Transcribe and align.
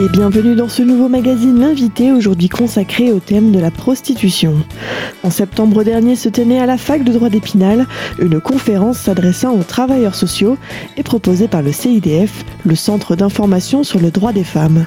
et 0.00 0.08
bienvenue 0.08 0.54
dans 0.54 0.68
ce 0.68 0.80
nouveau 0.82 1.10
magazine 1.10 1.60
L'invité, 1.60 2.10
aujourd'hui 2.10 2.48
consacré 2.48 3.12
au 3.12 3.18
thème 3.18 3.52
de 3.52 3.58
la 3.58 3.70
prostitution. 3.70 4.54
En 5.22 5.30
septembre 5.30 5.84
dernier 5.84 6.16
se 6.16 6.30
tenait 6.30 6.58
à 6.58 6.64
la 6.64 6.78
fac 6.78 7.04
de 7.04 7.12
droit 7.12 7.28
d'Épinal 7.28 7.86
une 8.18 8.40
conférence 8.40 8.98
s'adressant 8.98 9.52
aux 9.52 9.62
travailleurs 9.62 10.14
sociaux 10.14 10.56
et 10.96 11.02
proposée 11.02 11.48
par 11.48 11.60
le 11.60 11.72
CIDF, 11.72 12.46
le 12.64 12.76
Centre 12.76 13.14
d'information 13.14 13.84
sur 13.84 14.00
le 14.00 14.10
droit 14.10 14.32
des 14.32 14.44
femmes. 14.44 14.86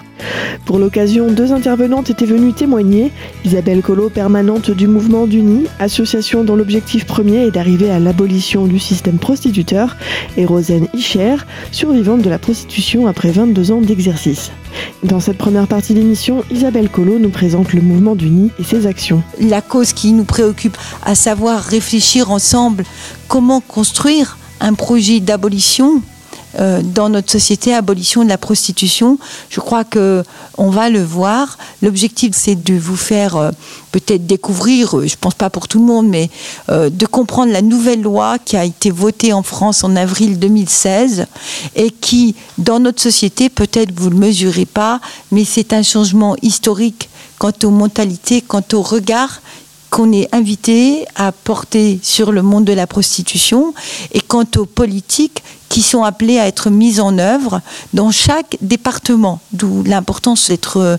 Pour 0.66 0.80
l'occasion, 0.80 1.30
deux 1.30 1.52
intervenantes 1.52 2.10
étaient 2.10 2.26
venues 2.26 2.54
témoigner. 2.54 3.12
Isabelle 3.46 3.82
Collot, 3.82 4.10
permanente 4.10 4.72
du 4.72 4.88
mouvement 4.88 5.28
d'Uni, 5.28 5.66
association 5.80 6.44
dont 6.44 6.56
l'objectif 6.56 7.06
premier 7.06 7.46
est 7.46 7.52
d'arriver 7.52 7.92
à 7.92 8.00
l'abolition 8.00 8.66
du 8.66 8.80
système 8.80 9.20
prostituteur, 9.20 9.96
et 10.38 10.46
Rosen 10.46 10.88
Ischer, 10.94 11.36
survivante 11.72 12.22
de 12.22 12.30
la 12.30 12.40
prostitution 12.40 13.06
après 13.06 13.32
22 13.32 13.72
ans 13.72 13.82
d'exercice. 13.82 14.52
Dans 15.04 15.20
cette 15.20 15.38
première 15.38 15.68
partie 15.68 15.94
d'émission, 15.94 16.46
Isabelle 16.50 16.90
Collot 16.90 17.20
nous 17.20 17.30
présente 17.30 17.74
le 17.74 17.82
mouvement 17.82 18.16
d'Uni 18.16 18.52
et 18.58 18.64
ses 18.64 18.88
actions. 18.88 19.22
La 19.38 19.62
cause 19.62 19.92
qui 19.92 20.14
nous 20.14 20.24
préoccupe, 20.24 20.78
à 21.04 21.14
savoir 21.14 21.62
réfléchir 21.62 22.32
ensemble 22.32 22.86
comment 23.28 23.60
construire 23.60 24.38
un 24.62 24.74
projet 24.74 25.20
d'abolition 25.20 26.02
euh, 26.60 26.82
dans 26.84 27.10
notre 27.10 27.32
société, 27.32 27.74
abolition 27.74 28.24
de 28.24 28.30
la 28.30 28.38
prostitution. 28.38 29.18
Je 29.50 29.60
crois 29.60 29.84
que 29.84 30.24
on 30.58 30.70
va 30.70 30.90
le 30.90 31.04
voir. 31.04 31.58
L'objectif, 31.82 32.32
c'est 32.34 32.56
de 32.56 32.76
vous 32.76 32.96
faire 32.96 33.36
euh, 33.36 33.52
peut-être 33.92 34.26
découvrir, 34.28 34.98
euh, 34.98 35.08
je 35.08 35.16
pense 35.20 35.34
pas 35.34 35.50
pour 35.50 35.68
tout 35.68 35.80
le 35.80 35.86
monde, 35.86 36.08
mais 36.08 36.30
de 36.70 37.06
comprendre 37.06 37.52
la 37.52 37.62
nouvelle 37.62 38.02
loi 38.02 38.38
qui 38.40 38.58
a 38.58 38.66
été 38.66 38.92
votée 38.92 39.34
en 39.34 39.44
France 39.44 39.84
en 39.84 39.96
avril 39.96 40.40
2016 40.40 41.26
et 41.76 41.92
qui, 41.92 42.36
dans 42.58 42.80
notre 42.80 43.02
société, 43.02 43.50
peut-être 43.50 43.92
vous 43.96 44.10
le 44.10 44.18
mesurez 44.18 44.66
pas, 44.66 45.00
mais 45.32 45.46
c'est 45.46 45.74
un 45.74 45.84
changement 45.84 46.36
historique 46.42 47.10
quant 47.38 47.52
aux 47.64 47.70
mentalités, 47.70 48.42
quant 48.42 48.64
au 48.74 48.82
regard 48.82 49.42
qu'on 49.94 50.12
est 50.12 50.28
invité 50.34 51.06
à 51.16 51.32
porter 51.32 52.00
sur 52.02 52.32
le 52.32 52.42
monde 52.42 52.66
de 52.66 52.74
la 52.74 52.88
prostitution 52.88 53.76
et 54.12 54.22
quant 54.22 54.48
aux 54.58 54.66
politiques 54.66 55.44
qui 55.70 55.84
sont 55.84 56.04
appelés 56.04 56.40
à 56.40 56.48
être 56.48 56.72
mis 56.72 57.00
en 57.00 57.20
œuvre 57.20 57.62
dans 57.94 58.10
chaque 58.10 58.58
département. 58.62 59.40
D'où 59.52 59.84
l'importance 59.84 60.48
d'être 60.48 60.78
euh, 60.78 60.98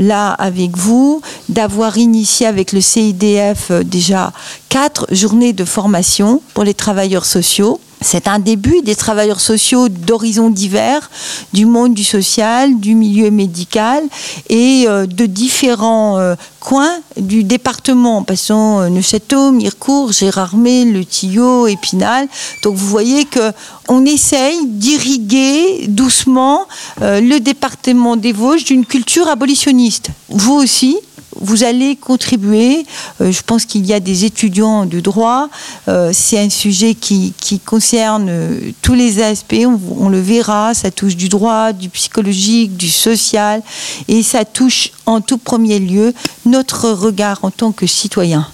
là 0.00 0.32
avec 0.32 0.76
vous, 0.76 1.22
d'avoir 1.48 1.96
initié 1.96 2.46
avec 2.46 2.72
le 2.72 2.80
CIDF 2.80 3.70
euh, 3.70 3.84
déjà 3.84 4.32
quatre 4.68 5.06
journées 5.12 5.52
de 5.52 5.64
formation 5.64 6.42
pour 6.54 6.64
les 6.64 6.74
travailleurs 6.74 7.26
sociaux 7.26 7.80
c'est 8.04 8.28
un 8.28 8.38
début 8.38 8.82
des 8.82 8.94
travailleurs 8.94 9.40
sociaux 9.40 9.88
d'horizons 9.88 10.50
divers, 10.50 11.10
du 11.52 11.64
monde 11.64 11.94
du 11.94 12.04
social, 12.04 12.78
du 12.78 12.94
milieu 12.94 13.30
médical 13.30 14.04
et 14.48 14.84
euh, 14.86 15.06
de 15.06 15.26
différents 15.26 16.18
euh, 16.18 16.34
coins 16.60 16.98
du 17.16 17.44
département, 17.44 18.22
passant 18.22 18.80
euh, 18.80 18.88
Neuchâtel, 18.88 19.52
Mirecourt, 19.52 20.12
Gérardmer, 20.12 20.84
Le 20.84 21.04
Tillot, 21.04 21.66
Épinal. 21.66 22.28
Donc 22.62 22.76
vous 22.76 22.86
voyez 22.86 23.24
que 23.24 23.52
on 23.88 24.04
essaye 24.04 24.66
d'irriguer 24.66 25.86
doucement 25.88 26.66
le 27.00 27.38
département 27.38 28.16
des 28.16 28.32
Vosges 28.32 28.64
d'une 28.64 28.86
culture 28.86 29.28
abolitionniste. 29.28 30.08
Vous 30.30 30.54
aussi, 30.54 30.96
vous 31.40 31.64
allez 31.64 31.96
contribuer. 31.96 32.86
Euh, 33.20 33.32
je 33.32 33.42
pense 33.42 33.64
qu'il 33.64 33.86
y 33.86 33.92
a 33.92 34.00
des 34.00 34.24
étudiants 34.24 34.86
de 34.86 35.00
droit. 35.00 35.48
Euh, 35.88 36.10
c'est 36.12 36.38
un 36.38 36.50
sujet 36.50 36.94
qui, 36.94 37.32
concerne 37.64 38.28
euh, 38.28 38.72
tous 38.82 38.94
les 38.94 39.22
aspects. 39.22 39.66
On, 39.98 40.08
le 40.08 40.20
verra. 40.20 40.74
Ça 40.74 40.90
touche 40.90 41.16
du 41.16 41.28
droit, 41.28 41.72
du 41.72 41.88
psychologique, 41.88 42.76
du 42.76 42.88
social. 42.88 43.62
Et 44.08 44.22
ça 44.22 44.44
touche 44.44 44.90
en 45.06 45.20
tout 45.20 45.38
premier 45.38 45.78
lieu 45.78 46.14
notre 46.46 46.90
regard 46.90 47.40
en 47.42 47.50
tant 47.50 47.72
que 47.72 47.86
citoyen. 47.86 48.46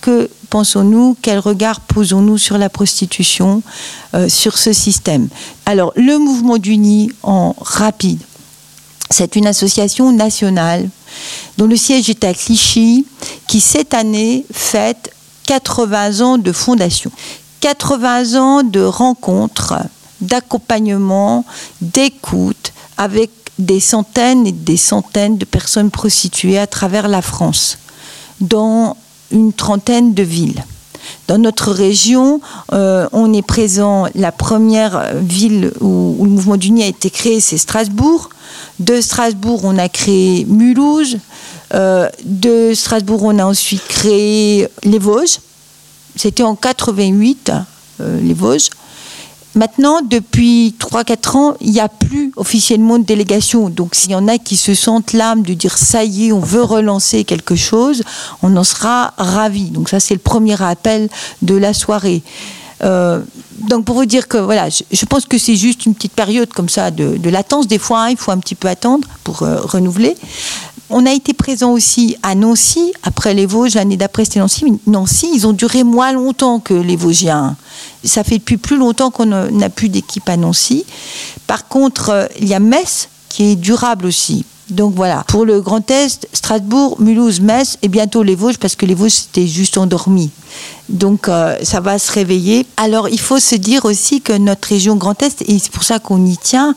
Que 0.00 0.28
pensons-nous? 0.50 1.16
Quel 1.22 1.38
regard 1.38 1.80
posons-nous 1.80 2.36
sur 2.36 2.58
la 2.58 2.68
prostitution, 2.68 3.62
sur 4.28 4.58
ce 4.58 4.74
système? 4.74 5.28
Alors, 5.64 5.94
le 5.96 6.18
mouvement 6.18 6.58
d'Uni 6.58 7.10
en 7.22 7.56
rapide. 7.58 8.20
C'est 9.10 9.36
une 9.36 9.46
association 9.46 10.12
nationale 10.12 10.88
dont 11.58 11.66
le 11.66 11.76
siège 11.76 12.10
est 12.10 12.24
à 12.24 12.34
Clichy, 12.34 13.06
qui 13.46 13.60
cette 13.60 13.94
année 13.94 14.44
fête 14.52 15.12
80 15.46 16.20
ans 16.20 16.38
de 16.38 16.52
fondation, 16.52 17.12
80 17.60 18.34
ans 18.40 18.62
de 18.62 18.80
rencontres, 18.80 19.74
d'accompagnement, 20.20 21.44
d'écoute 21.80 22.72
avec 22.96 23.30
des 23.58 23.80
centaines 23.80 24.46
et 24.46 24.52
des 24.52 24.76
centaines 24.76 25.38
de 25.38 25.44
personnes 25.44 25.90
prostituées 25.90 26.58
à 26.58 26.66
travers 26.66 27.08
la 27.08 27.22
France, 27.22 27.78
dans 28.40 28.96
une 29.30 29.52
trentaine 29.52 30.14
de 30.14 30.22
villes. 30.22 30.64
Dans 31.28 31.38
notre 31.38 31.72
région, 31.72 32.40
euh, 32.72 33.08
on 33.12 33.32
est 33.32 33.46
présent, 33.46 34.06
la 34.14 34.32
première 34.32 35.14
ville 35.14 35.72
où, 35.80 36.16
le 36.20 36.30
mouvement 36.30 36.56
d'Uni 36.56 36.82
a 36.82 36.86
été 36.86 37.10
créé, 37.10 37.40
c'est 37.40 37.58
Strasbourg. 37.58 38.30
De 38.78 39.00
Strasbourg, 39.00 39.60
on 39.64 39.78
a 39.78 39.88
créé 39.88 40.44
Mulhouse. 40.46 41.18
Euh, 41.74 42.08
de 42.24 42.72
Strasbourg, 42.74 43.22
on 43.24 43.38
a 43.38 43.44
ensuite 43.44 43.86
créé 43.88 44.68
les 44.84 44.98
Vosges. 44.98 45.38
C'était 46.16 46.42
en 46.42 46.54
88, 46.54 47.52
euh, 48.00 48.20
les 48.20 48.34
Vosges. 48.34 48.70
Maintenant, 49.54 50.00
depuis 50.02 50.74
3-4 50.78 51.36
ans, 51.36 51.54
il 51.60 51.70
n'y 51.70 51.80
a 51.80 51.88
plus 51.88 52.32
officiellement 52.36 52.98
de 52.98 53.04
délégation. 53.04 53.68
Donc, 53.68 53.94
s'il 53.94 54.10
y 54.10 54.14
en 54.14 54.26
a 54.26 54.38
qui 54.38 54.56
se 54.56 54.74
sentent 54.74 55.12
l'âme 55.12 55.42
de 55.42 55.54
dire 55.54 55.78
ça 55.78 56.04
y 56.04 56.28
est, 56.28 56.32
on 56.32 56.40
veut 56.40 56.62
relancer 56.62 57.24
quelque 57.24 57.54
chose, 57.54 58.02
on 58.42 58.56
en 58.56 58.64
sera 58.64 59.14
ravis. 59.16 59.70
Donc, 59.70 59.88
ça, 59.88 60.00
c'est 60.00 60.14
le 60.14 60.20
premier 60.20 60.60
appel 60.60 61.08
de 61.42 61.54
la 61.54 61.72
soirée. 61.72 62.22
Euh, 62.82 63.20
donc 63.60 63.84
pour 63.84 63.94
vous 63.94 64.04
dire 64.04 64.28
que 64.28 64.36
voilà, 64.36 64.68
je, 64.68 65.04
pense 65.06 65.26
que 65.26 65.38
c'est 65.38 65.54
juste 65.54 65.86
une 65.86 65.94
petite 65.94 66.12
période 66.12 66.52
comme 66.52 66.68
ça 66.68 66.90
de, 66.90 67.30
latence. 67.30 67.66
Des 67.66 67.78
fois, 67.78 68.04
hein, 68.04 68.10
il 68.10 68.16
faut 68.16 68.32
un 68.32 68.38
petit 68.38 68.56
peu 68.56 68.68
attendre 68.68 69.06
pour 69.22 69.42
euh, 69.42 69.60
renouveler. 69.60 70.16
On 70.90 71.06
a 71.06 71.12
été 71.12 71.32
présent 71.32 71.72
aussi 71.72 72.16
à 72.22 72.34
Nancy, 72.34 72.92
après 73.02 73.32
les 73.32 73.46
Vosges, 73.46 73.74
l'année 73.74 73.96
d'après 73.96 74.24
c'était 74.24 74.40
Nancy. 74.40 74.66
Nancy, 74.86 75.30
ils 75.34 75.46
ont 75.46 75.52
duré 75.52 75.82
moins 75.82 76.12
longtemps 76.12 76.60
que 76.60 76.74
les 76.74 76.96
Vosgiens. 76.96 77.56
Ça 78.04 78.22
fait 78.22 78.38
depuis 78.38 78.58
plus 78.58 78.76
longtemps 78.76 79.10
qu'on 79.10 79.26
n'a 79.26 79.70
plus 79.70 79.88
d'équipe 79.88 80.28
à 80.28 80.36
Nancy. 80.36 80.84
Par 81.46 81.68
contre, 81.68 82.10
euh, 82.10 82.26
il 82.38 82.48
y 82.48 82.54
a 82.54 82.60
Metz 82.60 83.08
qui 83.28 83.44
est 83.44 83.56
durable 83.56 84.06
aussi. 84.06 84.44
Donc 84.70 84.94
voilà, 84.94 85.24
pour 85.28 85.44
le 85.44 85.60
Grand 85.60 85.90
Est, 85.90 86.26
Strasbourg, 86.32 86.96
Mulhouse, 86.98 87.40
Metz 87.40 87.76
et 87.82 87.88
bientôt 87.88 88.22
les 88.22 88.34
Vosges, 88.34 88.58
parce 88.58 88.76
que 88.76 88.86
les 88.86 88.94
Vosges 88.94 89.12
c'était 89.12 89.46
juste 89.46 89.76
endormi. 89.76 90.30
Donc 90.88 91.28
euh, 91.28 91.56
ça 91.62 91.80
va 91.80 91.98
se 91.98 92.10
réveiller. 92.12 92.66
Alors 92.76 93.08
il 93.08 93.20
faut 93.20 93.38
se 93.38 93.56
dire 93.56 93.84
aussi 93.84 94.20
que 94.20 94.32
notre 94.32 94.68
région 94.68 94.96
Grand 94.96 95.20
Est, 95.22 95.42
et 95.42 95.58
c'est 95.58 95.72
pour 95.72 95.84
ça 95.84 95.98
qu'on 95.98 96.24
y 96.24 96.36
tient, 96.38 96.74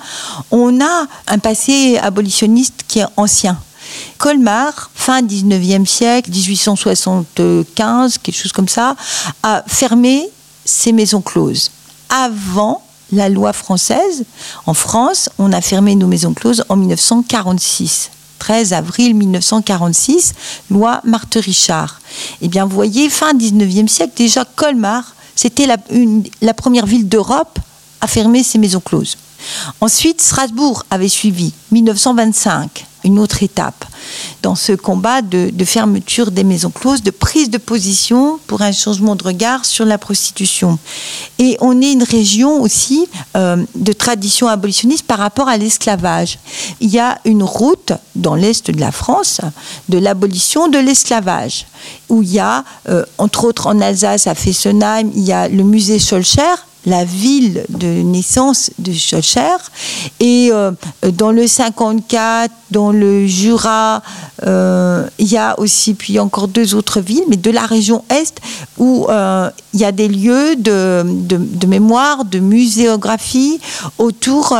on 0.51 0.81
a 0.81 1.07
un 1.27 1.39
passé 1.39 1.97
abolitionniste 1.97 2.83
qui 2.87 2.99
est 2.99 3.05
ancien. 3.15 3.57
Colmar, 4.17 4.89
fin 4.93 5.21
19e 5.21 5.85
siècle, 5.85 6.31
1875, 6.31 8.17
quelque 8.17 8.35
chose 8.35 8.51
comme 8.51 8.67
ça, 8.67 8.95
a 9.43 9.63
fermé 9.67 10.29
ses 10.65 10.91
maisons 10.91 11.21
closes. 11.21 11.71
Avant 12.09 12.83
la 13.11 13.29
loi 13.29 13.53
française, 13.53 14.25
en 14.65 14.73
France, 14.73 15.29
on 15.37 15.53
a 15.53 15.61
fermé 15.61 15.95
nos 15.95 16.07
maisons 16.07 16.33
closes 16.33 16.63
en 16.69 16.75
1946. 16.75 18.11
13 18.39 18.73
avril 18.73 19.15
1946, 19.15 20.33
loi 20.69 21.01
Marthe-Richard. 21.03 21.99
Eh 22.41 22.47
bien, 22.47 22.65
vous 22.65 22.75
voyez, 22.75 23.09
fin 23.09 23.33
19e 23.33 23.87
siècle, 23.87 24.13
déjà 24.15 24.45
Colmar, 24.45 25.15
c'était 25.35 25.65
la, 25.65 25.77
la 26.41 26.53
première 26.53 26.85
ville 26.85 27.07
d'Europe 27.07 27.59
à 28.01 28.07
fermer 28.07 28.43
ses 28.43 28.57
maisons 28.57 28.79
closes. 28.79 29.17
Ensuite, 29.81 30.21
Strasbourg 30.21 30.83
avait 30.89 31.09
suivi, 31.09 31.53
1925 31.71 32.85
une 33.07 33.19
autre 33.19 33.41
étape 33.41 33.85
dans 34.43 34.55
ce 34.55 34.73
combat 34.73 35.21
de, 35.21 35.51
fermeture 35.65 36.31
des 36.31 36.43
maisons 36.43 36.69
closes, 36.69 37.01
de 37.01 37.11
prise 37.11 37.49
de 37.49 37.57
position 37.57 38.39
pour 38.47 38.61
un 38.61 38.71
changement 38.71 39.15
de 39.15 39.23
regard 39.23 39.65
sur 39.65 39.85
la 39.85 39.97
prostitution. 39.97 40.77
Et 41.39 41.57
on 41.59 41.81
est 41.81 41.91
une 41.93 42.03
région 42.03 42.61
aussi 42.61 43.07
euh, 43.35 43.63
de 43.75 43.93
tradition 43.93 44.47
abolitionniste 44.47 45.05
par 45.05 45.19
rapport 45.19 45.47
à 45.47 45.57
l'esclavage. 45.57 46.37
Il 46.79 46.89
y 46.89 46.99
a 46.99 47.19
une 47.25 47.43
route 47.43 47.93
dans 48.15 48.35
l'est 48.35 48.69
de 48.69 48.79
la 48.79 48.91
France 48.91 49.41
de 49.89 49.97
l'abolition 49.97 50.67
de 50.67 50.77
l'esclavage, 50.77 51.65
où 52.09 52.21
il 52.23 52.33
y 52.33 52.39
a, 52.39 52.63
euh, 52.89 53.05
entre 53.17 53.45
autres 53.45 53.67
en 53.67 53.79
Alsace, 53.81 54.27
à 54.27 54.35
Fessenheim, 54.35 55.11
il 55.15 55.23
y 55.23 55.31
a 55.31 55.47
le 55.47 55.63
musée 55.63 55.99
Scholcher, 55.99 56.55
la 56.87 57.03
ville 57.03 57.65
de 57.67 58.01
naissance 58.01 58.71
de 58.79 58.93
Schocher. 58.93 59.57
Et 60.21 60.49
euh, 60.51 60.71
dans 61.13 61.31
le 61.31 61.45
54, 61.45 62.51
dans 62.71 62.91
le 62.91 63.27
Jura, 63.27 64.01
euh, 64.45 65.05
il 65.19 65.27
y 65.27 65.37
a 65.37 65.59
aussi 65.59 65.93
puis 65.93 66.17
encore 66.17 66.47
deux 66.47 66.75
autres 66.75 67.01
villes, 67.01 67.23
mais 67.27 67.35
de 67.35 67.51
la 67.51 67.65
région 67.65 68.03
Est, 68.09 68.39
où 68.77 69.05
euh, 69.09 69.49
il 69.73 69.81
y 69.81 69.85
a 69.85 69.91
des 69.91 70.07
lieux 70.07 70.55
de, 70.55 71.03
de, 71.05 71.67
mémoire, 71.67 72.23
de 72.23 72.39
muséographie 72.39 73.59
autour 73.97 74.57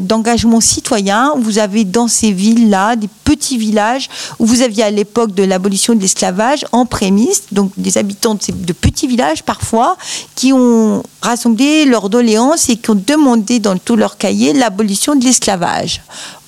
d'engagement 0.00 0.60
citoyen. 0.60 1.34
Vous 1.38 1.58
avez 1.58 1.84
dans 1.84 2.08
ces 2.08 2.32
villes-là 2.32 2.94
des 2.96 3.08
petits 3.24 3.58
villages 3.58 4.08
où 4.38 4.46
vous 4.46 4.62
aviez 4.62 4.84
à 4.84 4.90
l'époque 4.90 5.34
de 5.34 5.42
l'abolition 5.42 5.94
de 5.94 6.00
l'esclavage 6.00 6.64
en 6.70 6.86
prémisse, 6.86 7.44
donc 7.50 7.72
des 7.76 7.98
habitants 7.98 8.34
de, 8.34 8.42
ces, 8.42 8.52
de 8.52 8.72
petits 8.72 9.06
villages 9.06 9.42
parfois, 9.42 9.96
qui 10.34 10.52
ont 10.52 11.02
rassemblé 11.32 11.86
leurs 11.86 12.10
doléances 12.10 12.68
et 12.68 12.76
qui 12.76 12.90
ont 12.90 13.02
demandé 13.06 13.58
dans 13.58 13.78
tout 13.78 13.96
leur 13.96 14.18
cahier 14.18 14.52
l'abolition 14.52 15.14
de 15.14 15.24
l'esclavage. 15.24 16.02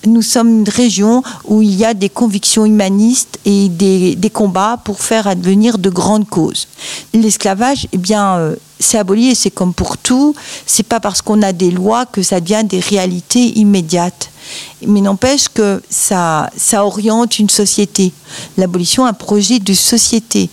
Nous 0.06 0.20
sommes 0.20 0.50
une 0.60 0.68
région 0.68 1.22
où 1.46 1.62
il 1.62 1.74
y 1.74 1.86
a 1.86 1.94
des 1.94 2.10
convictions 2.10 2.66
humanistes 2.66 3.38
et 3.46 3.70
des, 3.70 4.30
combats 4.30 4.78
pour 4.84 5.00
faire 5.00 5.26
advenir 5.26 5.78
de 5.78 5.88
grandes 5.88 6.28
causes. 6.28 6.68
L'esclavage, 7.14 7.86
eh 7.92 7.96
bien, 7.96 8.36
euh, 8.36 8.56
c'est 8.78 8.98
aboli 8.98 9.30
et 9.30 9.34
c'est 9.34 9.50
comme 9.50 9.72
pour 9.72 9.96
tout. 9.96 10.34
C'est 10.66 10.82
pas 10.82 11.00
parce 11.00 11.22
qu'on 11.22 11.40
a 11.40 11.52
des 11.52 11.70
lois 11.70 12.04
que 12.04 12.22
ça 12.22 12.40
devient 12.40 12.64
des 12.64 12.80
réalités 12.80 13.58
immédiates. 13.58 14.28
Mais 14.86 15.00
n'empêche 15.00 15.48
que 15.48 15.80
ça, 15.88 16.50
ça 16.54 16.84
oriente 16.84 17.38
une 17.38 17.48
société. 17.48 18.12
L'abolition, 18.58 19.06
un 19.06 19.14
projet 19.14 19.58
de 19.58 19.72
société 19.72 20.50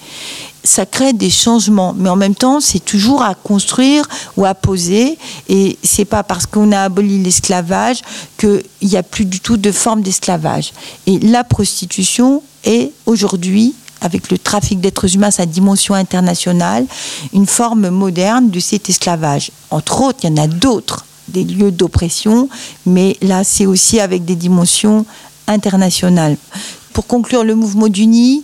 ça 0.63 0.85
crée 0.85 1.13
des 1.13 1.29
changements, 1.29 1.93
mais 1.97 2.09
en 2.09 2.15
même 2.15 2.35
temps, 2.35 2.59
c'est 2.59 2.83
toujours 2.83 3.23
à 3.23 3.35
construire 3.35 4.07
ou 4.37 4.45
à 4.45 4.53
poser. 4.53 5.17
Et 5.49 5.77
c'est 5.83 6.05
pas 6.05 6.23
parce 6.23 6.45
qu'on 6.45 6.71
a 6.71 6.81
aboli 6.81 7.21
l'esclavage 7.21 8.01
qu'il 8.37 8.63
n'y 8.83 8.97
a 8.97 9.03
plus 9.03 9.25
du 9.25 9.39
tout 9.39 9.57
de 9.57 9.71
forme 9.71 10.01
d'esclavage. 10.01 10.73
Et 11.07 11.19
la 11.19 11.43
prostitution 11.43 12.43
est 12.63 12.91
aujourd'hui, 13.05 13.73
avec 14.01 14.31
le 14.31 14.37
trafic 14.37 14.79
d'êtres 14.79 15.15
humains, 15.15 15.31
sa 15.31 15.45
dimension 15.45 15.93
internationale, 15.93 16.85
une 17.33 17.47
forme 17.47 17.89
moderne 17.89 18.49
de 18.49 18.59
cet 18.59 18.89
esclavage. 18.89 19.51
Entre 19.69 20.01
autres, 20.01 20.19
il 20.23 20.29
y 20.29 20.33
en 20.33 20.43
a 20.43 20.47
d'autres, 20.47 21.05
des 21.27 21.43
lieux 21.43 21.71
d'oppression, 21.71 22.49
mais 22.85 23.17
là, 23.21 23.43
c'est 23.43 23.65
aussi 23.65 23.99
avec 23.99 24.25
des 24.25 24.35
dimensions 24.35 25.05
internationales. 25.47 26.37
Pour 26.93 27.07
conclure 27.07 27.43
le 27.43 27.55
mouvement 27.55 27.87
d'Uni, 27.87 28.41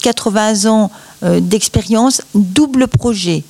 80 0.00 0.70
ans 0.70 0.90
euh, 1.22 1.40
d'expérience, 1.40 2.22
double 2.34 2.88
projet. 2.88 3.44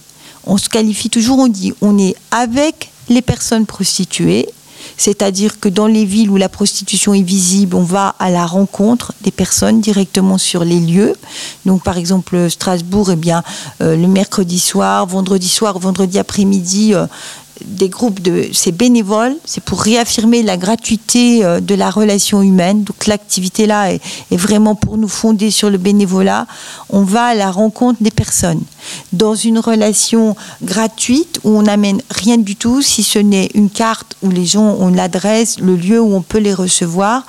On 0.46 0.56
se 0.56 0.68
qualifie 0.68 1.10
toujours, 1.10 1.38
on 1.38 1.48
dit, 1.48 1.72
on 1.80 1.98
est 1.98 2.16
avec 2.30 2.90
les 3.08 3.22
personnes 3.22 3.66
prostituées, 3.66 4.48
c'est-à-dire 4.96 5.60
que 5.60 5.68
dans 5.68 5.86
les 5.86 6.04
villes 6.04 6.30
où 6.30 6.36
la 6.36 6.48
prostitution 6.48 7.14
est 7.14 7.22
visible, 7.22 7.76
on 7.76 7.82
va 7.82 8.14
à 8.18 8.30
la 8.30 8.46
rencontre 8.46 9.12
des 9.22 9.30
personnes 9.30 9.80
directement 9.80 10.38
sur 10.38 10.64
les 10.64 10.80
lieux. 10.80 11.14
Donc 11.66 11.82
par 11.82 11.98
exemple 11.98 12.50
Strasbourg, 12.50 13.10
eh 13.12 13.16
bien 13.16 13.42
euh, 13.82 13.96
le 13.96 14.08
mercredi 14.08 14.58
soir, 14.58 15.06
vendredi 15.06 15.48
soir, 15.48 15.78
vendredi 15.78 16.18
après-midi, 16.18 16.94
euh, 16.94 17.06
des 17.64 17.88
groupes 17.88 18.20
de 18.20 18.48
ces 18.52 18.72
bénévoles, 18.72 19.36
c'est 19.44 19.62
pour 19.62 19.82
réaffirmer 19.82 20.42
la 20.42 20.56
gratuité 20.56 21.44
euh, 21.44 21.60
de 21.60 21.74
la 21.74 21.90
relation 21.90 22.42
humaine. 22.42 22.84
Donc 22.84 23.06
l'activité 23.06 23.66
là 23.66 23.92
est, 23.92 24.00
vraiment 24.30 24.74
pour 24.74 24.96
nous 24.96 25.08
fondée 25.08 25.50
sur 25.50 25.70
le 25.70 25.78
bénévolat. 25.78 26.46
On 26.88 27.02
va 27.02 27.26
à 27.26 27.34
la 27.34 27.50
rencontre 27.50 28.02
des 28.02 28.10
personnes 28.10 28.62
dans 29.12 29.34
une 29.34 29.58
relation 29.58 30.36
gratuite 30.62 31.40
où 31.44 31.50
on 31.50 31.62
n'amène 31.62 32.00
rien 32.10 32.38
du 32.38 32.56
tout, 32.56 32.82
si 32.82 33.02
ce 33.02 33.18
n'est 33.18 33.50
une 33.54 33.70
carte 33.70 34.16
où 34.22 34.30
les 34.30 34.46
gens 34.46 34.76
ont 34.78 34.90
l'adresse, 34.90 35.58
le 35.60 35.76
lieu 35.76 36.00
où 36.00 36.14
on 36.14 36.22
peut 36.22 36.38
les 36.38 36.54
recevoir 36.54 37.24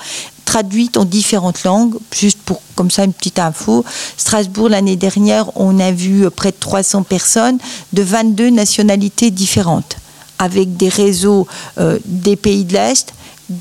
traduite 0.46 0.98
en 0.98 1.06
différentes 1.06 1.64
langues, 1.64 1.96
juste 2.14 2.40
pour 2.44 2.62
comme 2.76 2.92
ça 2.92 3.06
une 3.06 3.14
petite 3.14 3.40
info. 3.40 3.86
Strasbourg 4.18 4.68
l'année 4.68 4.98
dernière, 4.98 5.50
on 5.56 5.80
a 5.80 5.92
vu 5.92 6.30
près 6.30 6.52
de 6.52 6.58
300 6.60 7.04
personnes 7.04 7.58
de 7.94 8.02
22 8.02 8.50
nationalités 8.50 9.32
différentes 9.32 10.01
avec 10.42 10.76
des 10.76 10.90
réseaux 10.90 11.48
euh, 11.78 12.00
des 12.06 12.36
pays 12.36 12.66
de 12.66 12.74
l'Est, 12.74 13.14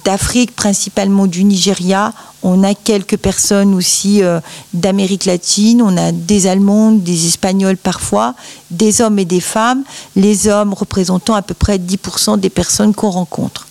d'Afrique, 0.04 0.56
principalement 0.56 1.26
du 1.26 1.44
Nigeria. 1.44 2.14
On 2.42 2.64
a 2.64 2.74
quelques 2.74 3.18
personnes 3.18 3.74
aussi 3.74 4.22
euh, 4.22 4.40
d'Amérique 4.72 5.26
latine, 5.26 5.82
on 5.82 5.94
a 5.98 6.10
des 6.10 6.46
Allemands, 6.46 6.92
des 6.92 7.26
Espagnols 7.26 7.76
parfois, 7.76 8.34
des 8.70 9.02
hommes 9.02 9.18
et 9.18 9.26
des 9.26 9.40
femmes, 9.40 9.84
les 10.16 10.48
hommes 10.48 10.72
représentant 10.72 11.34
à 11.34 11.42
peu 11.42 11.54
près 11.54 11.76
10% 11.76 12.40
des 12.40 12.50
personnes 12.50 12.94
qu'on 12.94 13.10
rencontre. 13.10 13.66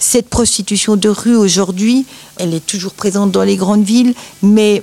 Cette 0.00 0.28
prostitution 0.28 0.96
de 0.96 1.08
rue 1.08 1.36
aujourd'hui, 1.36 2.06
elle 2.38 2.54
est 2.54 2.66
toujours 2.66 2.92
présente 2.92 3.30
dans 3.30 3.44
les 3.44 3.56
grandes 3.56 3.84
villes, 3.84 4.14
mais 4.42 4.82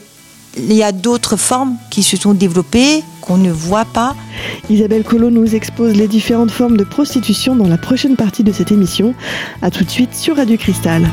il 0.57 0.73
y 0.73 0.83
a 0.83 0.93
d'autres 0.93 1.35
formes 1.35 1.75
qui 1.89 2.03
se 2.03 2.15
sont 2.15 2.33
développées, 2.33 3.03
qu'on 3.25 3.37
ne 3.37 3.51
voit 3.51 3.85
pas. 3.85 4.15
Isabelle 4.69 5.03
Collot 5.03 5.29
nous 5.29 5.55
expose 5.55 5.95
les 5.95 6.07
différentes 6.07 6.51
formes 6.51 6.77
de 6.77 6.83
prostitution 6.83 7.55
dans 7.55 7.67
la 7.67 7.77
prochaine 7.77 8.15
partie 8.15 8.43
de 8.43 8.51
cette 8.51 8.71
émission. 8.71 9.13
A 9.61 9.71
tout 9.71 9.83
de 9.83 9.89
suite 9.89 10.15
sur 10.15 10.37
Radio 10.37 10.57
Cristal. 10.57 11.05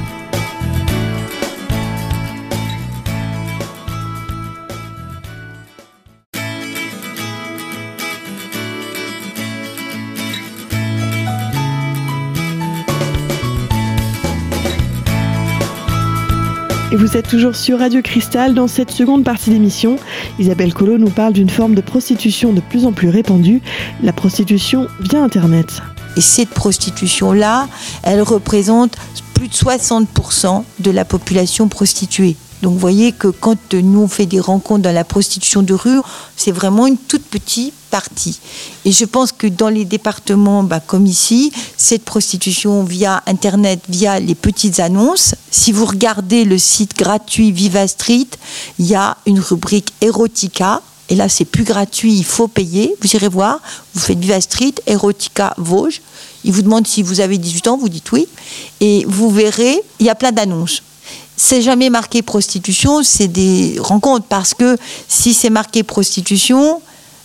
Et 16.93 16.97
vous 16.97 17.17
êtes 17.17 17.27
toujours 17.27 17.57
sur 17.57 17.79
Radio 17.79 18.03
Cristal. 18.03 18.53
Dans 18.53 18.69
cette 18.69 18.91
seconde 18.91 19.25
partie 19.25 19.49
d'émission, 19.49 19.97
Isabelle 20.39 20.75
Collot 20.75 20.99
nous 20.99 21.09
parle 21.09 21.33
d'une 21.33 21.49
forme 21.49 21.75
de 21.75 21.81
prostitution 21.81 22.53
de 22.53 22.61
plus 22.61 22.85
en 22.85 22.93
plus 22.93 23.09
répandue, 23.09 23.63
la 24.03 24.13
prostitution 24.13 24.89
via 25.01 25.23
Internet. 25.23 25.81
Et 26.19 26.21
cette 26.21 26.51
prostitution-là, 26.51 27.67
elle 28.03 28.21
représente 28.21 28.99
plus 29.33 29.49
de 29.49 29.55
60% 29.55 30.65
de 30.81 30.91
la 30.91 31.07
population 31.07 31.67
prostituée. 31.69 32.37
Donc 32.63 32.75
vous 32.75 32.79
voyez 32.79 33.11
que 33.11 33.27
quand 33.27 33.75
nous 33.75 34.03
on 34.03 34.09
fait 34.09 34.27
des 34.27 34.39
rencontres 34.39 34.83
dans 34.83 34.95
la 34.95 35.05
prostitution 35.05 35.63
de 35.63 35.75
rue, 35.75 36.01
c'est 36.37 36.53
vraiment 36.53 36.87
une 36.87 36.97
toute 36.97 37.25
petite 37.25 37.75
partie. 37.91 38.39
Et 38.85 38.93
je 38.93 39.05
pense 39.05 39.33
que 39.33 39.49
dans 39.49 39.69
les 39.69 39.85
départements 39.85 40.63
bah, 40.63 40.79
comme 40.81 41.07
ici, 41.07 41.53
cette 41.77 42.05
prostitution 42.05 42.85
via 42.85 43.23
Internet, 43.27 43.81
via 43.89 44.21
les 44.21 44.37
petites 44.37 44.79
annonces, 44.79 45.35
si 45.51 45.73
vous 45.73 45.85
regardez 45.85 46.45
le 46.45 46.57
site 46.57 46.97
gratuit 46.97 47.51
Viva 47.51 47.87
Street, 47.89 48.29
il 48.79 48.87
y 48.87 48.95
a 48.95 49.17
une 49.27 49.41
rubrique 49.41 49.93
Erotica. 50.01 50.83
Et 51.09 51.17
là, 51.17 51.29
c'est 51.29 51.45
plus 51.45 51.65
gratuit, 51.65 52.15
il 52.15 52.25
faut 52.25 52.49
payer. 52.49 52.95
Vous 53.03 53.17
irez 53.17 53.29
voir, 53.29 53.61
vous 53.93 54.01
faites 54.01 54.19
Viva 54.19 54.41
Street, 54.41 54.75
Erotica 54.87 55.53
Vosges. 55.59 56.01
Il 56.45 56.53
vous 56.53 56.63
demande 56.63 56.87
si 56.87 57.03
vous 57.03 57.21
avez 57.21 57.39
18 57.39 57.69
ans, 57.69 57.77
vous 57.77 57.89
dites 57.89 58.11
oui. 58.13 58.29
Et 58.81 59.05
vous 59.09 59.31
verrez, 59.31 59.83
il 59.99 60.07
y 60.07 60.11
a 60.11 60.15
plein 60.15 60.33
d'annonces 60.33 60.83
c'est 61.45 61.61
jamais 61.61 61.91
marqué 61.91 62.23
prostitution, 62.23 63.03
c'est 63.03 63.27
des 63.27 63.75
rencontres. 63.81 64.27
Parce 64.29 64.55
que 64.55 64.77
si 65.09 65.35
c'est 65.35 65.51
marqué 65.51 65.83
prostitution, 65.83 66.81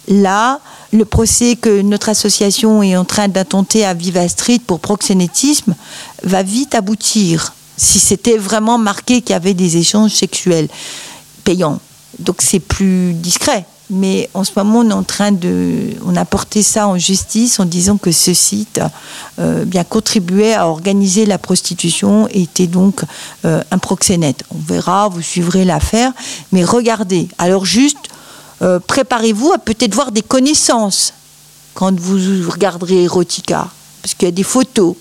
là, 0.08 0.60
le 0.92 1.06
procès 1.06 1.56
que 1.56 1.84
notre 1.84 2.10
association 2.10 2.82
est 2.82 2.98
en 2.98 3.06
train 3.06 3.28
d'attenter 3.28 3.86
à 3.86 3.94
Viva 3.94 4.28
Street 4.28 4.60
pour 4.66 4.80
proxénétisme 4.80 5.76
va 6.24 6.42
vite 6.42 6.74
aboutir. 6.74 7.54
Si 7.78 8.00
c'était 8.00 8.38
vraiment 8.38 8.80
marqué 8.80 9.22
qu'il 9.22 9.34
y 9.34 9.36
avait 9.36 9.54
des 9.54 9.78
échanges 9.78 10.14
sexuels 10.14 10.68
payants. 11.44 11.80
Donc 12.18 12.38
c'est 12.40 12.60
plus 12.60 13.14
discret. 13.14 13.68
Mais 13.90 14.30
en 14.34 14.44
ce 14.44 14.52
moment, 14.58 14.80
on 14.80 14.90
est 14.90 14.94
en 14.94 15.04
train 15.04 15.32
de, 15.32 15.94
on 16.06 16.16
a 16.18 16.26
porté 16.26 16.62
ça 16.62 16.88
en 16.88 16.98
justice 16.98 17.60
en 17.60 17.66
disant 17.66 17.98
que 17.98 18.12
ce 18.12 18.34
site 18.34 18.82
euh, 19.40 19.64
bien 19.64 19.86
contribuait 19.86 20.54
à 20.54 20.68
organiser 20.68 21.26
la 21.26 21.38
prostitution 21.38 22.28
et 22.30 22.44
était 22.44 22.68
donc 22.68 23.02
euh, 23.46 23.64
un 23.72 23.78
proxénète. 23.78 24.44
On 24.54 24.58
verra, 24.60 25.08
vous 25.08 25.22
suivrez 25.22 25.64
l'affaire, 25.64 26.12
mais 26.52 26.66
regardez. 26.66 27.30
Alors 27.38 27.66
juste, 27.66 28.10
euh, 28.62 28.80
préparez-vous 28.86 29.54
à 29.54 29.58
peut-être 29.58 29.96
voir 29.96 30.12
des 30.12 30.22
connaissances 30.24 31.14
quand 31.74 31.98
vous 31.98 32.50
regarderez 32.50 33.04
Erotica, 33.04 33.70
parce 34.02 34.16
qu'il 34.16 34.28
y 34.28 34.30
a 34.30 34.34
des 34.34 34.44
photos, 34.44 34.96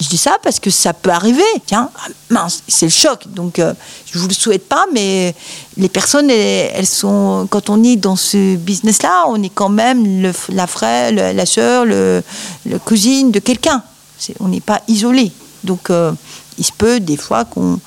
je 0.00 0.08
dis 0.08 0.16
ça 0.16 0.36
parce 0.42 0.58
que 0.58 0.70
ça 0.70 0.92
peut 0.92 1.10
arriver. 1.10 1.42
Tiens, 1.66 1.90
ah, 1.96 2.08
mince, 2.30 2.62
c'est 2.66 2.86
le 2.86 2.92
choc. 2.92 3.26
Donc, 3.28 3.58
euh, 3.58 3.74
je 4.12 4.18
vous 4.18 4.28
le 4.28 4.34
souhaite 4.34 4.68
pas, 4.68 4.86
mais 4.92 5.34
les 5.76 5.88
personnes, 5.88 6.30
elles, 6.30 6.86
sont, 6.86 7.46
quand 7.50 7.70
on 7.70 7.82
est 7.82 7.96
dans 7.96 8.16
ce 8.16 8.56
business-là, 8.56 9.24
on 9.28 9.42
est 9.42 9.54
quand 9.54 9.68
même 9.68 10.32
la 10.48 10.66
frère, 10.66 11.12
la 11.12 11.46
soeur, 11.46 11.84
le, 11.84 12.22
cousine 12.84 13.30
de 13.30 13.38
quelqu'un. 13.38 13.82
on 14.40 14.48
n'est 14.48 14.60
pas 14.60 14.82
isolé. 14.88 15.32
Donc, 15.62 15.90
euh, 15.90 16.12
il 16.58 16.64
se 16.64 16.72
peut 16.72 17.00
des 17.00 17.16
fois 17.16 17.44
qu'on 17.44 17.80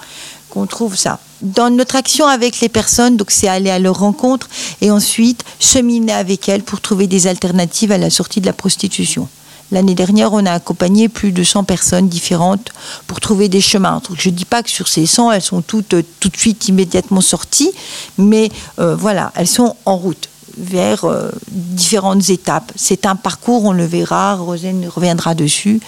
qu'on 0.50 0.66
trouve 0.66 0.96
ça. 0.96 1.20
Dans 1.42 1.70
notre 1.70 1.96
action 1.96 2.26
avec 2.26 2.62
les 2.62 2.70
personnes, 2.70 3.18
donc 3.18 3.32
c'est 3.32 3.48
aller 3.48 3.70
à 3.70 3.80
leur 3.80 4.00
rencontre 4.00 4.48
et 4.82 4.90
ensuite 4.90 5.44
cheminer 5.60 6.14
avec 6.14 6.50
elles 6.50 6.64
pour 6.64 6.82
trouver 6.82 7.06
des 7.06 7.28
alternatives 7.28 7.92
à 7.92 7.98
la 7.98 8.10
sortie 8.10 8.42
de 8.42 8.46
la 8.46 8.54
prostitution 8.54 9.28
L'année 9.72 9.96
dernière, 9.96 10.34
on 10.34 10.46
a 10.46 10.52
accompagné 10.52 11.10
plus 11.10 11.32
de 11.32 11.44
100 11.44 11.64
personnes 11.64 12.08
différentes 12.08 12.70
pour 13.06 13.20
trouver 13.20 13.50
des 13.50 13.62
chemins. 13.62 14.02
je 14.18 14.30
ne 14.30 14.34
dis 14.36 14.46
pas 14.46 14.64
que 14.64 14.70
sur 14.70 14.88
ces 14.88 15.06
100, 15.06 15.32
elles 15.32 15.42
sont 15.42 15.62
toutes 15.62 15.96
tout 16.20 16.30
de 16.30 16.38
suite 16.38 16.68
immédiatement 16.68 17.22
sorties, 17.22 17.72
mais 18.18 18.50
voilà, 18.78 19.32
elles 19.36 19.48
sont 19.48 19.76
en 19.86 19.98
route 19.98 20.30
vers 20.58 21.06
différentes 21.50 22.30
étapes. 22.30 22.72
C'est 22.76 23.06
un 23.06 23.16
parcours, 23.16 23.66
on 23.66 23.74
le 23.74 23.86
verra, 23.86 24.36
Rosane 24.36 24.88
reviendra 24.88 25.36
dessus. 25.36 25.82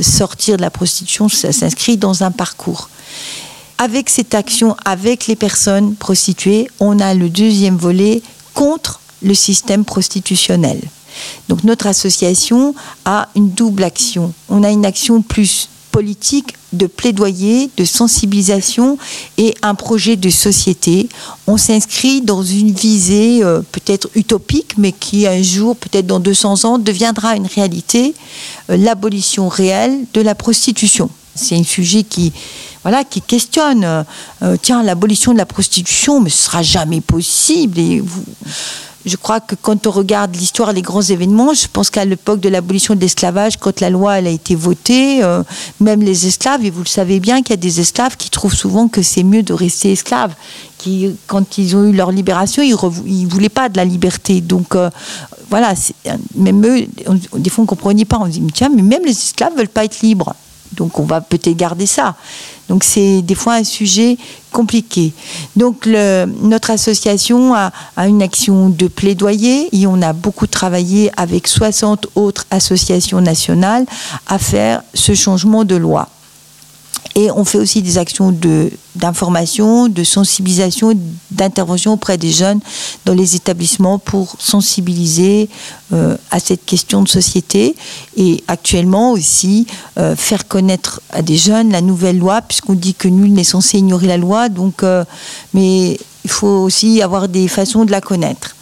sortir 0.00 0.56
de 0.56 0.62
la 0.62 0.70
prostitution, 0.70 1.28
ça 1.28 1.52
s'inscrit 1.52 1.96
dans 1.98 2.22
un 2.22 2.30
parcours 2.30 2.88
avec 3.80 4.10
cette 4.10 4.34
action, 4.34 4.76
avec 4.84 5.26
les 5.26 5.36
personnes 5.36 5.94
prostituées, 5.94 6.68
on 6.80 7.00
a 7.00 7.14
le 7.14 7.30
deuxième 7.30 7.78
volet 7.78 8.22
contre 8.52 9.00
le 9.22 9.32
système 9.32 9.86
prostitutionnel. 9.86 10.82
Donc 11.48 11.64
notre 11.64 11.86
association 11.86 12.74
a 13.04 13.28
une 13.36 13.50
double 13.50 13.84
action. 13.84 14.32
On 14.48 14.62
a 14.62 14.70
une 14.70 14.86
action 14.86 15.22
plus 15.22 15.68
politique 15.90 16.54
de 16.72 16.86
plaidoyer, 16.86 17.70
de 17.76 17.84
sensibilisation 17.84 18.96
et 19.38 19.54
un 19.62 19.74
projet 19.74 20.16
de 20.16 20.30
société. 20.30 21.08
On 21.46 21.56
s'inscrit 21.56 22.22
dans 22.22 22.42
une 22.42 22.72
visée 22.72 23.42
euh, 23.42 23.60
peut-être 23.72 24.08
utopique, 24.14 24.74
mais 24.78 24.92
qui 24.92 25.26
un 25.26 25.42
jour, 25.42 25.76
peut-être 25.76 26.06
dans 26.06 26.20
200 26.20 26.64
ans, 26.64 26.78
deviendra 26.78 27.36
une 27.36 27.46
réalité, 27.46 28.14
euh, 28.70 28.76
l'abolition 28.76 29.48
réelle 29.48 30.04
de 30.14 30.20
la 30.20 30.34
prostitution. 30.34 31.10
C'est 31.34 31.56
un 31.56 31.64
sujet 31.64 32.02
qui, 32.02 32.32
voilà, 32.82 33.04
qui 33.04 33.20
questionne, 33.20 34.04
euh, 34.42 34.56
tiens, 34.62 34.82
l'abolition 34.82 35.32
de 35.32 35.38
la 35.38 35.46
prostitution, 35.46 36.20
mais 36.20 36.30
ce 36.30 36.44
sera 36.44 36.62
jamais 36.62 37.00
possible. 37.00 37.80
Je 39.06 39.16
crois 39.16 39.40
que 39.40 39.54
quand 39.54 39.86
on 39.86 39.90
regarde 39.90 40.34
l'histoire, 40.36 40.72
les 40.72 40.82
grands 40.82 41.02
événements, 41.02 41.54
je 41.54 41.66
pense 41.72 41.90
qu'à 41.90 42.04
l'époque 42.04 42.40
de 42.40 42.48
l'abolition 42.48 42.94
de 42.94 43.00
l'esclavage, 43.00 43.56
quand 43.56 43.80
la 43.80 43.90
loi 43.90 44.12
a 44.12 44.20
été 44.20 44.54
votée, 44.54 45.22
euh, 45.22 45.42
même 45.80 46.02
les 46.02 46.26
esclaves, 46.26 46.64
et 46.64 46.70
vous 46.70 46.82
le 46.82 46.88
savez 46.88 47.20
bien 47.20 47.42
qu'il 47.42 47.50
y 47.50 47.54
a 47.54 47.56
des 47.56 47.80
esclaves 47.80 48.16
qui 48.16 48.30
trouvent 48.30 48.54
souvent 48.54 48.88
que 48.88 49.02
c'est 49.02 49.22
mieux 49.22 49.42
de 49.42 49.52
rester 49.52 49.92
esclaves, 49.92 50.34
qui, 50.78 51.14
quand 51.26 51.58
ils 51.58 51.76
ont 51.76 51.84
eu 51.84 51.92
leur 51.92 52.10
libération, 52.10 52.62
ils 52.62 52.72
ne 52.72 53.30
voulaient 53.30 53.48
pas 53.48 53.68
de 53.68 53.76
la 53.76 53.84
liberté. 53.84 54.40
Donc 54.40 54.76
voilà, 55.50 55.74
même 56.34 56.64
eux, 56.64 56.86
des 57.38 57.50
fois 57.50 57.62
on 57.62 57.64
ne 57.64 57.68
comprenait 57.68 58.04
pas, 58.04 58.18
on 58.18 58.26
se 58.26 58.30
dit, 58.30 58.46
tiens, 58.52 58.70
mais 58.74 58.82
même 58.82 59.04
les 59.04 59.12
esclaves 59.12 59.52
ne 59.52 59.58
veulent 59.58 59.68
pas 59.68 59.84
être 59.84 60.00
libres. 60.00 60.34
Donc 60.72 60.98
on 60.98 61.04
va 61.04 61.20
peut-être 61.20 61.56
garder 61.56 61.86
ça. 61.86 62.16
Donc 62.68 62.84
c'est 62.84 63.22
des 63.22 63.34
fois 63.34 63.54
un 63.54 63.64
sujet 63.64 64.16
compliqué. 64.52 65.12
Donc 65.56 65.86
notre 65.86 66.70
association 66.70 67.54
a, 67.54 67.72
une 68.06 68.22
action 68.22 68.68
de 68.68 68.86
plaidoyer 68.86 69.68
et 69.72 69.86
on 69.86 70.00
a 70.02 70.12
beaucoup 70.12 70.46
travaillé 70.46 71.10
avec 71.16 71.48
60 71.48 72.08
autres 72.14 72.46
associations 72.50 73.20
nationales 73.20 73.86
à 74.26 74.38
faire 74.38 74.82
ce 74.94 75.14
changement 75.14 75.64
de 75.64 75.76
loi. 75.76 76.08
Et 77.16 77.30
on 77.30 77.44
fait 77.44 77.58
aussi 77.58 77.82
des 77.82 77.98
actions 77.98 78.34
d'information, 78.94 79.88
de, 79.88 80.04
sensibilisation, 80.04 80.92
d'intervention 81.30 81.94
auprès 81.94 82.16
des 82.18 82.30
jeunes 82.30 82.60
dans 83.04 83.14
les 83.14 83.34
établissements 83.34 83.98
pour 83.98 84.36
sensibiliser 84.38 85.48
euh, 85.92 86.16
à 86.30 86.38
cette 86.38 86.64
question 86.64 87.02
de 87.02 87.08
société 87.08 87.74
et 88.16 88.44
actuellement 88.46 89.10
aussi 89.12 89.66
euh, 89.98 90.14
faire 90.14 90.46
connaître 90.46 91.02
à 91.10 91.22
des 91.22 91.36
jeunes 91.36 91.72
la 91.72 91.80
nouvelle 91.80 92.18
loi 92.18 92.42
puisqu'on 92.42 92.74
dit 92.74 92.94
que 92.94 93.08
nul 93.08 93.32
n'est 93.32 93.44
censé 93.44 93.78
ignorer 93.78 94.06
la 94.06 94.16
loi. 94.16 94.48
Donc, 94.48 94.84
euh, 94.84 95.04
mais 95.52 95.98
il 96.24 96.30
faut 96.30 96.46
aussi 96.46 97.02
avoir 97.02 97.28
des 97.28 97.48
façons 97.48 97.84
de 97.84 97.90
la 97.90 98.00
connaître. 98.00 98.54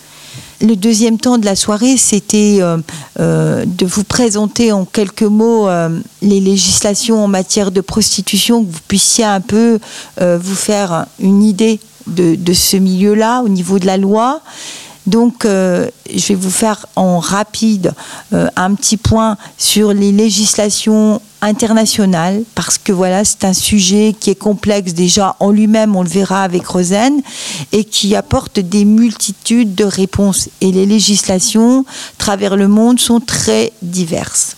Le 0.61 0.75
deuxième 0.75 1.19
temps 1.19 1.39
de 1.39 1.45
la 1.45 1.55
soirée, 1.55 1.97
c'était 1.97 2.59
euh, 2.61 2.79
euh, 3.21 3.65
de 3.65 3.87
vous 3.87 4.03
présenter 4.03 4.73
en 4.73 4.85
quelques 4.85 5.23
mots 5.23 5.69
euh, 5.69 6.01
les 6.21 6.41
législations 6.41 7.23
en 7.23 7.29
matière 7.29 7.71
de 7.71 7.81
prostitution, 7.81 8.65
que 8.65 8.71
vous 8.71 8.81
puissiez 8.89 9.25
un 9.25 9.41
peu 9.41 9.79
vous 10.21 10.55
faire 10.55 11.07
une 11.21 11.45
idée 11.45 11.79
de, 12.09 12.35
de 12.35 12.53
ce 12.53 12.77
milieu-là 12.77 13.43
au 13.43 13.49
niveau 13.49 13.79
de 13.79 13.87
la 13.87 13.97
loi. 13.97 14.41
Donc, 15.09 15.45
je 15.45 16.27
vais 16.29 16.35
vous 16.35 16.51
faire 16.51 16.87
en 16.95 17.19
rapide 17.19 17.95
un 18.31 18.75
petit 18.75 18.99
point 18.99 19.37
sur 19.57 19.95
les 19.95 20.13
législations 20.13 21.21
internationale, 21.41 22.43
parce 22.55 22.79
que 22.79 22.93
voilà, 22.93 23.25
c'est 23.25 23.45
un 23.45 23.53
sujet 23.53 24.15
qui 24.19 24.31
est 24.31 24.35
complexe 24.35 24.93
déjà 24.93 25.37
en 25.41 25.51
lui-même, 25.51 25.97
on 25.97 26.03
le 26.03 26.09
verra 26.09 26.43
avec 26.43 26.67
Rosen, 26.67 27.23
et 27.73 27.85
qui 27.85 28.15
apporte 28.17 28.61
des 28.61 28.85
multitudes 28.85 29.75
de 29.75 29.85
réponses. 29.85 30.51
Et 30.61 30.73
les 30.73 30.85
législations, 30.85 31.85
travers 32.19 32.57
le 32.57 32.69
monde, 32.69 33.01
sont 33.01 33.21
très 33.21 33.73
diverses. 33.83 34.57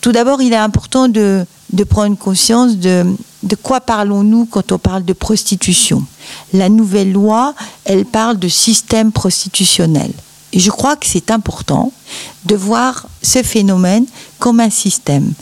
Tout 0.00 0.12
d'abord, 0.12 0.42
il 0.42 0.52
est 0.52 0.56
important 0.56 1.06
de, 1.08 1.46
de 1.72 1.84
prendre 1.84 2.16
conscience 2.16 2.76
de, 2.76 3.04
de 3.42 3.56
quoi 3.56 3.80
parlons-nous 3.80 4.46
quand 4.46 4.72
on 4.72 4.78
parle 4.78 5.04
de 5.04 5.12
prostitution? 5.12 6.04
La 6.52 6.68
nouvelle 6.68 7.12
loi, 7.12 7.54
elle 7.84 8.04
parle 8.04 8.38
de 8.38 8.48
système 8.48 9.12
prostitutionnel. 9.12 10.12
Et 10.52 10.60
je 10.60 10.70
crois 10.70 10.96
que 10.96 11.06
c'est 11.06 11.30
important 11.30 11.92
de 12.44 12.54
voir 12.54 13.06
ce 13.22 13.42
phénomène 13.42 14.06
comme 14.38 14.60
un 14.60 14.70
système. 14.70 15.32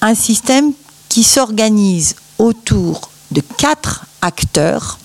Un 0.00 0.14
système 0.14 0.72
qui 1.08 1.22
s'organise 1.22 2.14
autour 2.38 3.10
de 3.32 3.42
quatre 3.58 4.06
acteurs 4.22 4.98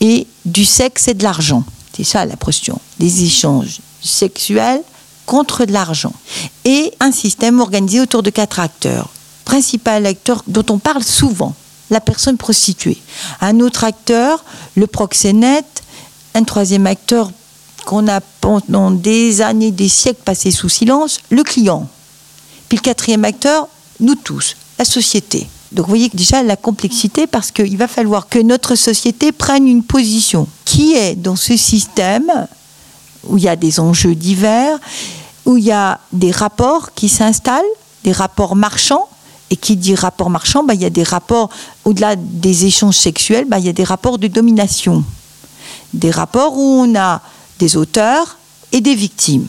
et 0.00 0.26
du 0.44 0.64
sexe 0.64 1.08
et 1.08 1.14
de 1.14 1.24
l'argent. 1.24 1.64
C'est 1.94 2.04
ça 2.04 2.24
la 2.24 2.36
question. 2.36 2.80
Des 3.00 3.24
échanges 3.24 3.80
sexuels 4.00 4.82
contre 5.26 5.64
de 5.64 5.72
l'argent. 5.72 6.12
Et 6.64 6.92
un 7.00 7.10
système 7.10 7.60
organisé 7.60 8.00
autour 8.00 8.22
de 8.22 8.30
quatre 8.30 8.60
acteurs. 8.60 9.10
Principal 9.44 10.06
acteur 10.06 10.44
dont 10.46 10.64
on 10.70 10.78
parle 10.78 11.02
souvent, 11.02 11.54
la 11.90 12.00
personne 12.00 12.36
prostituée. 12.36 12.98
Un 13.40 13.60
autre 13.60 13.84
acteur, 13.84 14.44
le 14.76 14.86
proxénète. 14.86 15.82
Un 16.34 16.44
troisième 16.44 16.86
acteur 16.86 17.30
qu'on 17.84 18.06
a 18.06 18.20
pendant 18.20 18.90
des 18.90 19.40
années, 19.40 19.70
des 19.70 19.88
siècles 19.88 20.22
passé 20.24 20.50
sous 20.50 20.68
silence, 20.68 21.20
le 21.30 21.42
client. 21.42 21.88
Puis 22.68 22.76
le 22.76 22.82
quatrième 22.82 23.24
acteur, 23.24 23.68
nous 24.00 24.14
tous, 24.14 24.56
la 24.78 24.84
société. 24.84 25.48
Donc 25.72 25.86
vous 25.86 25.90
voyez 25.90 26.10
déjà 26.12 26.42
la 26.42 26.56
complexité, 26.56 27.26
parce 27.26 27.50
qu'il 27.50 27.76
va 27.76 27.88
falloir 27.88 28.28
que 28.28 28.38
notre 28.38 28.74
société 28.74 29.32
prenne 29.32 29.66
une 29.66 29.82
position 29.82 30.46
qui 30.64 30.94
est 30.94 31.14
dans 31.14 31.36
ce 31.36 31.56
système 31.56 32.30
où 33.24 33.36
il 33.36 33.44
y 33.44 33.48
a 33.48 33.56
des 33.56 33.80
enjeux 33.80 34.14
divers, 34.14 34.78
où 35.44 35.56
il 35.56 35.64
y 35.64 35.72
a 35.72 36.00
des 36.12 36.30
rapports 36.30 36.94
qui 36.94 37.08
s'installent, 37.08 37.64
des 38.04 38.12
rapports 38.12 38.54
marchands, 38.54 39.08
et 39.50 39.56
qui 39.56 39.76
dit 39.76 39.94
rapport 39.94 40.30
marchand, 40.30 40.64
bah, 40.64 40.74
il 40.74 40.82
y 40.82 40.86
a 40.86 40.90
des 40.90 41.02
rapports, 41.02 41.50
au-delà 41.84 42.16
des 42.16 42.66
échanges 42.66 42.96
sexuels, 42.96 43.46
bah, 43.46 43.58
il 43.58 43.66
y 43.66 43.68
a 43.68 43.72
des 43.72 43.84
rapports 43.84 44.18
de 44.18 44.26
domination. 44.26 45.04
Des 45.94 46.10
rapports 46.10 46.56
où 46.56 46.82
on 46.82 46.94
a 46.98 47.22
des 47.58 47.76
auteurs 47.76 48.38
et 48.72 48.80
des 48.80 48.94
victimes. 48.94 49.48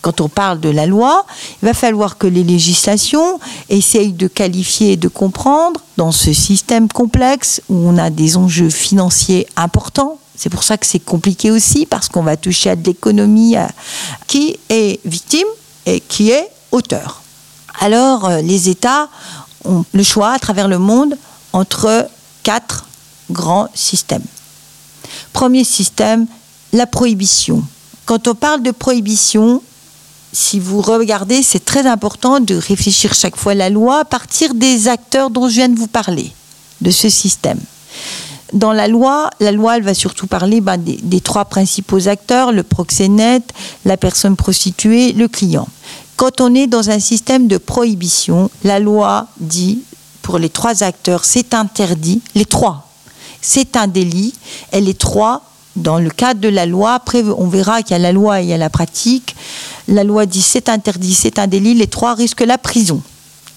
Quand 0.00 0.20
on 0.20 0.28
parle 0.28 0.60
de 0.60 0.68
la 0.68 0.86
loi, 0.86 1.26
il 1.60 1.66
va 1.66 1.74
falloir 1.74 2.18
que 2.18 2.26
les 2.26 2.44
législations 2.44 3.40
essayent 3.68 4.12
de 4.12 4.28
qualifier 4.28 4.92
et 4.92 4.96
de 4.96 5.08
comprendre 5.08 5.80
dans 5.96 6.12
ce 6.12 6.32
système 6.32 6.88
complexe 6.88 7.60
où 7.68 7.74
on 7.74 7.98
a 7.98 8.10
des 8.10 8.36
enjeux 8.36 8.70
financiers 8.70 9.46
importants. 9.56 10.18
C'est 10.36 10.50
pour 10.50 10.62
ça 10.62 10.76
que 10.76 10.86
c'est 10.86 11.00
compliqué 11.00 11.50
aussi 11.50 11.84
parce 11.84 12.08
qu'on 12.08 12.22
va 12.22 12.36
toucher 12.36 12.70
à 12.70 12.76
de 12.76 12.86
l'économie 12.86 13.56
qui 14.28 14.56
est 14.68 15.00
victime 15.04 15.48
et 15.84 16.00
qui 16.00 16.30
est 16.30 16.48
auteur. 16.70 17.22
Alors 17.80 18.26
euh, 18.26 18.40
les 18.40 18.68
États 18.68 19.08
ont 19.64 19.84
le 19.92 20.02
choix 20.02 20.32
à 20.32 20.38
travers 20.38 20.68
le 20.68 20.78
monde 20.78 21.16
entre 21.52 22.08
quatre 22.42 22.86
grands 23.30 23.68
systèmes. 23.74 24.24
Premier 25.32 25.64
système, 25.64 26.26
la 26.72 26.86
prohibition. 26.86 27.62
Quand 28.06 28.28
on 28.28 28.34
parle 28.34 28.62
de 28.62 28.70
prohibition, 28.70 29.62
si 30.32 30.58
vous 30.58 30.80
regardez, 30.80 31.42
c'est 31.42 31.64
très 31.64 31.86
important 31.86 32.40
de 32.40 32.54
réfléchir 32.54 33.14
chaque 33.14 33.36
fois 33.36 33.52
à 33.52 33.54
la 33.54 33.70
loi 33.70 34.00
à 34.00 34.04
partir 34.04 34.54
des 34.54 34.88
acteurs 34.88 35.30
dont 35.30 35.48
je 35.48 35.54
viens 35.54 35.68
de 35.68 35.78
vous 35.78 35.86
parler, 35.86 36.32
de 36.80 36.90
ce 36.90 37.08
système. 37.08 37.60
Dans 38.52 38.72
la 38.72 38.88
loi, 38.88 39.30
la 39.40 39.52
loi, 39.52 39.78
va 39.80 39.92
surtout 39.92 40.26
parler 40.26 40.62
des, 40.78 40.96
des, 41.02 41.20
trois 41.20 41.44
principaux 41.44 42.08
acteurs, 42.08 42.50
le 42.50 42.62
proxénète, 42.62 43.52
la 43.84 43.98
personne 43.98 44.36
prostituée, 44.36 45.12
le 45.12 45.28
client. 45.28 45.68
Quand 46.18 46.40
on 46.40 46.52
est 46.52 46.66
dans 46.66 46.90
un 46.90 46.98
système 46.98 47.46
de 47.46 47.58
prohibition, 47.58 48.50
la 48.64 48.80
loi 48.80 49.28
dit, 49.38 49.82
pour 50.20 50.40
les 50.40 50.48
trois 50.48 50.82
acteurs, 50.82 51.24
c'est 51.24 51.54
interdit, 51.54 52.20
les 52.34 52.44
trois, 52.44 52.88
c'est 53.40 53.76
un 53.76 53.86
délit, 53.86 54.34
et 54.72 54.80
les 54.80 54.94
trois 54.94 55.42
dans 55.76 56.00
le 56.00 56.10
cadre 56.10 56.40
de 56.40 56.48
la 56.48 56.66
loi, 56.66 56.94
après 56.94 57.22
on 57.22 57.46
verra 57.46 57.82
qu'il 57.82 57.92
y 57.92 57.94
a 57.94 58.00
la 58.00 58.10
loi 58.10 58.40
et 58.40 58.44
il 58.46 58.48
y 58.48 58.52
a 58.52 58.58
la 58.58 58.68
pratique. 58.68 59.36
La 59.86 60.02
loi 60.02 60.26
dit 60.26 60.42
c'est 60.42 60.68
interdit, 60.68 61.14
c'est 61.14 61.38
un 61.38 61.46
délit, 61.46 61.74
les 61.74 61.86
trois 61.86 62.14
risquent 62.14 62.40
la 62.40 62.58
prison. 62.58 63.00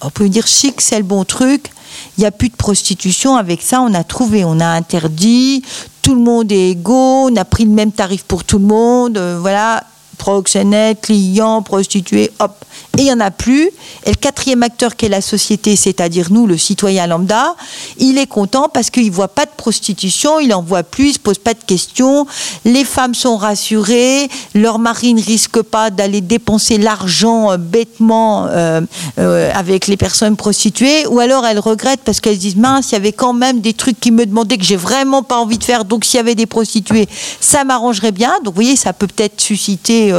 On 0.02 0.12
peut 0.12 0.30
dire 0.30 0.46
chic, 0.46 0.82
c'est 0.82 1.00
le 1.00 1.04
bon 1.04 1.26
truc. 1.26 1.72
Il 2.16 2.22
n'y 2.22 2.28
a 2.28 2.32
plus 2.32 2.50
de 2.50 2.56
prostitution. 2.56 3.38
Avec 3.38 3.64
ça, 3.64 3.82
on 3.82 3.94
a 3.96 4.04
trouvé, 4.04 4.46
on 4.46 4.60
a 4.60 4.68
interdit. 4.68 5.64
Tout 6.04 6.14
le 6.14 6.22
monde 6.22 6.52
est 6.52 6.70
égaux. 6.72 7.30
On 7.30 7.36
a 7.36 7.46
pris 7.46 7.66
le 7.66 7.72
même 7.72 7.92
tarif 7.92 8.24
pour 8.24 8.44
tout 8.44 8.60
le 8.60 8.66
monde. 8.66 9.18
Euh, 9.18 9.38
voilà, 9.40 9.84
proxénète, 10.22 11.02
client, 11.02 11.64
prostituée, 11.64 12.32
hop. 12.40 12.54
Il 13.02 13.06
n'y 13.06 13.14
en 13.14 13.20
a 13.20 13.32
plus. 13.32 13.70
Et 14.06 14.10
le 14.10 14.16
quatrième 14.16 14.64
acteur 14.64 14.96
qui 14.96 15.06
est 15.06 15.10
la 15.10 15.22
société, 15.22 15.76
c'est-à-dire 15.76 16.28
nous, 16.32 16.48
le 16.48 16.58
citoyen 16.58 17.08
lambda, 17.08 17.56
il 17.98 18.18
est 18.18 18.28
content 18.28 18.70
parce 18.70 18.90
qu'il 18.90 19.08
ne 19.08 19.12
voit 19.12 19.28
pas 19.28 19.46
de 19.46 19.52
prostitution, 19.56 20.40
il 20.40 20.50
n'en 20.50 20.62
voit 20.62 20.84
plus, 20.84 21.06
il 21.06 21.10
ne 21.10 21.14
se 21.14 21.20
pose 21.20 21.38
pas 21.38 21.54
de 21.54 21.64
questions. 21.66 22.26
Les 22.66 22.86
femmes 22.86 23.16
sont 23.16 23.38
rassurées, 23.38 24.30
leur 24.54 24.80
mari 24.80 25.14
ne 25.14 25.22
risque 25.22 25.62
pas 25.62 25.90
d'aller 25.90 26.22
dépenser 26.22 26.78
l'argent 26.78 27.52
euh, 27.52 27.58
bêtement 27.58 28.48
euh, 28.48 28.82
euh, 29.20 29.52
avec 29.54 29.88
les 29.88 29.98
personnes 29.98 30.36
prostituées, 30.36 31.08
ou 31.08 31.20
alors 31.20 31.46
elles 31.46 31.60
regrettent 31.60 32.02
parce 32.04 32.20
qu'elles 32.20 32.38
disent 32.38 32.56
mince, 32.56 32.92
il 32.92 32.94
y 32.94 32.98
avait 32.98 33.12
quand 33.12 33.34
même 33.34 33.62
des 33.62 33.74
trucs 33.74 34.00
qui 34.00 34.12
me 34.12 34.26
demandaient 34.26 34.58
que 34.58 34.64
j'ai 34.64 34.76
vraiment 34.76 35.24
pas 35.24 35.38
envie 35.38 35.58
de 35.58 35.64
faire, 35.64 35.86
donc 35.86 36.06
s'il 36.06 36.18
y 36.18 36.20
avait 36.20 36.36
des 36.36 36.46
prostituées, 36.46 37.08
ça 37.40 37.64
m'arrangerait 37.64 38.12
bien. 38.12 38.34
Donc 38.44 38.54
vous 38.54 38.62
voyez, 38.62 38.76
ça 38.76 38.94
peut 38.94 39.08
peut-être 39.08 39.40
susciter 39.42 40.14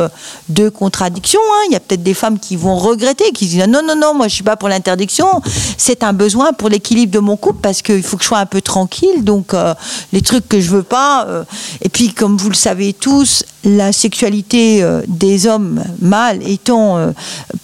deux 0.49 0.71
contradictions. 0.71 1.41
Hein. 1.41 1.67
Il 1.69 1.73
y 1.73 1.77
a 1.77 1.81
peut-être 1.81 2.03
des 2.03 2.15
femmes 2.15 2.39
qui 2.39 2.57
vont 2.57 2.72
regretter, 2.76 3.33
qui 3.33 3.47
disent 3.47 3.67
non, 3.69 3.83
non, 3.85 3.97
non, 3.97 4.14
moi 4.14 4.29
je 4.29 4.35
suis 4.35 4.43
pas 4.45 4.57
pour 4.57 4.69
l'interdiction. 4.69 5.26
C'est 5.76 6.02
un 6.02 6.12
besoin 6.12 6.52
pour 6.52 6.69
l'équilibre 6.69 7.12
de 7.12 7.19
mon 7.19 7.37
couple 7.37 7.61
parce 7.62 7.83
qu'il 7.83 8.02
faut 8.02 8.17
que 8.17 8.23
je 8.23 8.29
sois 8.29 8.38
un 8.38 8.47
peu 8.47 8.61
tranquille. 8.61 9.25
Donc 9.25 9.55
euh, 9.55 9.75
les 10.12 10.23
trucs 10.23 10.49
que 10.49 10.61
je 10.61 10.71
veux 10.71 10.83
pas. 10.83 11.26
Euh, 11.26 11.45
et 11.81 11.88
puis 11.88 12.12
comme 12.12 12.37
vous 12.37 12.49
le 12.49 12.55
savez 12.55 12.93
tous, 12.93 13.45
la 13.64 13.93
sexualité 13.93 14.83
euh, 14.83 15.02
des 15.09 15.47
hommes 15.47 15.83
mâles 16.00 16.41
étant 16.49 17.12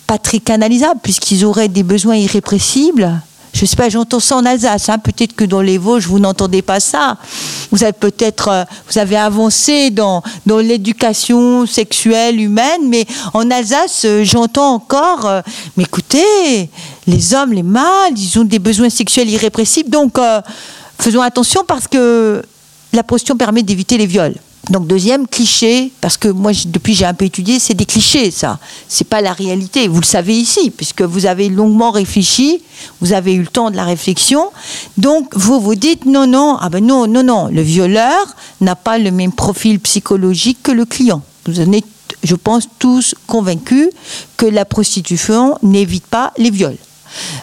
pas 0.06 0.18
très 0.18 0.38
canalisable 0.38 1.00
puisqu'ils 1.02 1.44
auraient 1.44 1.68
des 1.68 1.82
besoins 1.82 2.16
irrépressibles 2.16 3.20
je 3.52 3.64
sais 3.66 3.76
pas, 3.76 3.88
j'entends 3.88 4.20
ça 4.20 4.36
en 4.36 4.44
Alsace. 4.44 4.88
Hein. 4.88 4.98
Peut-être 4.98 5.34
que 5.34 5.44
dans 5.44 5.60
les 5.60 5.78
Vosges, 5.78 6.06
vous 6.06 6.18
n'entendez 6.18 6.62
pas 6.62 6.80
ça. 6.80 7.16
Vous 7.70 7.82
avez 7.82 7.92
peut-être, 7.92 8.48
euh, 8.48 8.64
vous 8.90 8.98
avez 8.98 9.16
avancé 9.16 9.90
dans, 9.90 10.22
dans 10.46 10.58
l'éducation 10.58 11.66
sexuelle 11.66 12.40
humaine, 12.40 12.88
mais 12.88 13.06
en 13.34 13.50
Alsace, 13.50 14.02
euh, 14.04 14.24
j'entends 14.24 14.74
encore, 14.74 15.26
euh, 15.26 15.40
mais 15.76 15.84
écoutez, 15.84 16.70
les 17.06 17.34
hommes, 17.34 17.52
les 17.52 17.62
mâles, 17.62 18.16
ils 18.16 18.38
ont 18.38 18.44
des 18.44 18.58
besoins 18.58 18.90
sexuels 18.90 19.28
irrépressibles. 19.28 19.90
Donc, 19.90 20.18
faisons 20.98 21.22
attention 21.22 21.64
parce 21.66 21.88
que 21.88 22.42
la 22.92 23.02
prostitution 23.02 23.36
permet 23.36 23.62
d'éviter 23.62 23.96
les 23.96 24.06
viols. 24.06 24.34
Donc 24.70 24.86
deuxième 24.86 25.26
cliché, 25.26 25.92
parce 26.00 26.16
que 26.16 26.28
moi 26.28 26.52
depuis 26.66 26.94
j'ai 26.94 27.06
un 27.06 27.14
peu 27.14 27.24
étudié, 27.24 27.58
c'est 27.58 27.74
des 27.74 27.86
clichés 27.86 28.30
ça. 28.30 28.58
C'est 28.86 29.08
pas 29.08 29.20
la 29.20 29.32
réalité. 29.32 29.88
Vous 29.88 30.00
le 30.00 30.06
savez 30.06 30.34
ici, 30.34 30.70
puisque 30.70 31.02
vous 31.02 31.26
avez 31.26 31.48
longuement 31.48 31.90
réfléchi, 31.90 32.60
vous 33.00 33.12
avez 33.12 33.34
eu 33.34 33.40
le 33.40 33.46
temps 33.46 33.70
de 33.70 33.76
la 33.76 33.84
réflexion. 33.84 34.50
Donc 34.98 35.34
vous 35.34 35.60
vous 35.60 35.74
dites 35.74 36.04
non 36.04 36.26
non 36.26 36.56
ah 36.60 36.68
ben 36.68 36.84
non 36.84 37.06
non 37.06 37.22
non 37.22 37.46
le 37.46 37.62
violeur 37.62 38.36
n'a 38.60 38.76
pas 38.76 38.98
le 38.98 39.10
même 39.10 39.32
profil 39.32 39.80
psychologique 39.80 40.58
que 40.62 40.72
le 40.72 40.84
client. 40.84 41.22
Vous 41.46 41.60
en 41.60 41.72
êtes, 41.72 41.86
je 42.22 42.34
pense 42.34 42.68
tous 42.78 43.14
convaincus 43.26 43.88
que 44.36 44.46
la 44.46 44.64
prostitution 44.66 45.56
n'évite 45.62 46.06
pas 46.06 46.32
les 46.36 46.50
viols. 46.50 46.76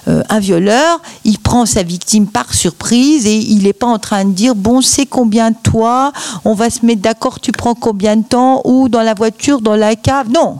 Euh, 0.07 0.23
un 0.29 0.39
violeur, 0.39 1.01
il 1.23 1.39
prend 1.39 1.65
sa 1.65 1.83
victime 1.83 2.27
par 2.27 2.53
surprise 2.53 3.25
et 3.25 3.37
il 3.37 3.63
n'est 3.63 3.73
pas 3.73 3.87
en 3.87 3.99
train 3.99 4.25
de 4.25 4.31
dire 4.31 4.55
bon 4.55 4.81
c'est 4.81 5.05
combien 5.05 5.51
de 5.51 5.57
toi, 5.63 6.11
on 6.43 6.53
va 6.53 6.69
se 6.69 6.85
mettre 6.85 7.01
d'accord, 7.01 7.39
tu 7.39 7.51
prends 7.51 7.75
combien 7.75 8.17
de 8.17 8.23
temps 8.23 8.61
ou 8.65 8.89
dans 8.89 9.01
la 9.01 9.13
voiture, 9.13 9.61
dans 9.61 9.75
la 9.75 9.95
cave. 9.95 10.29
Non, 10.29 10.59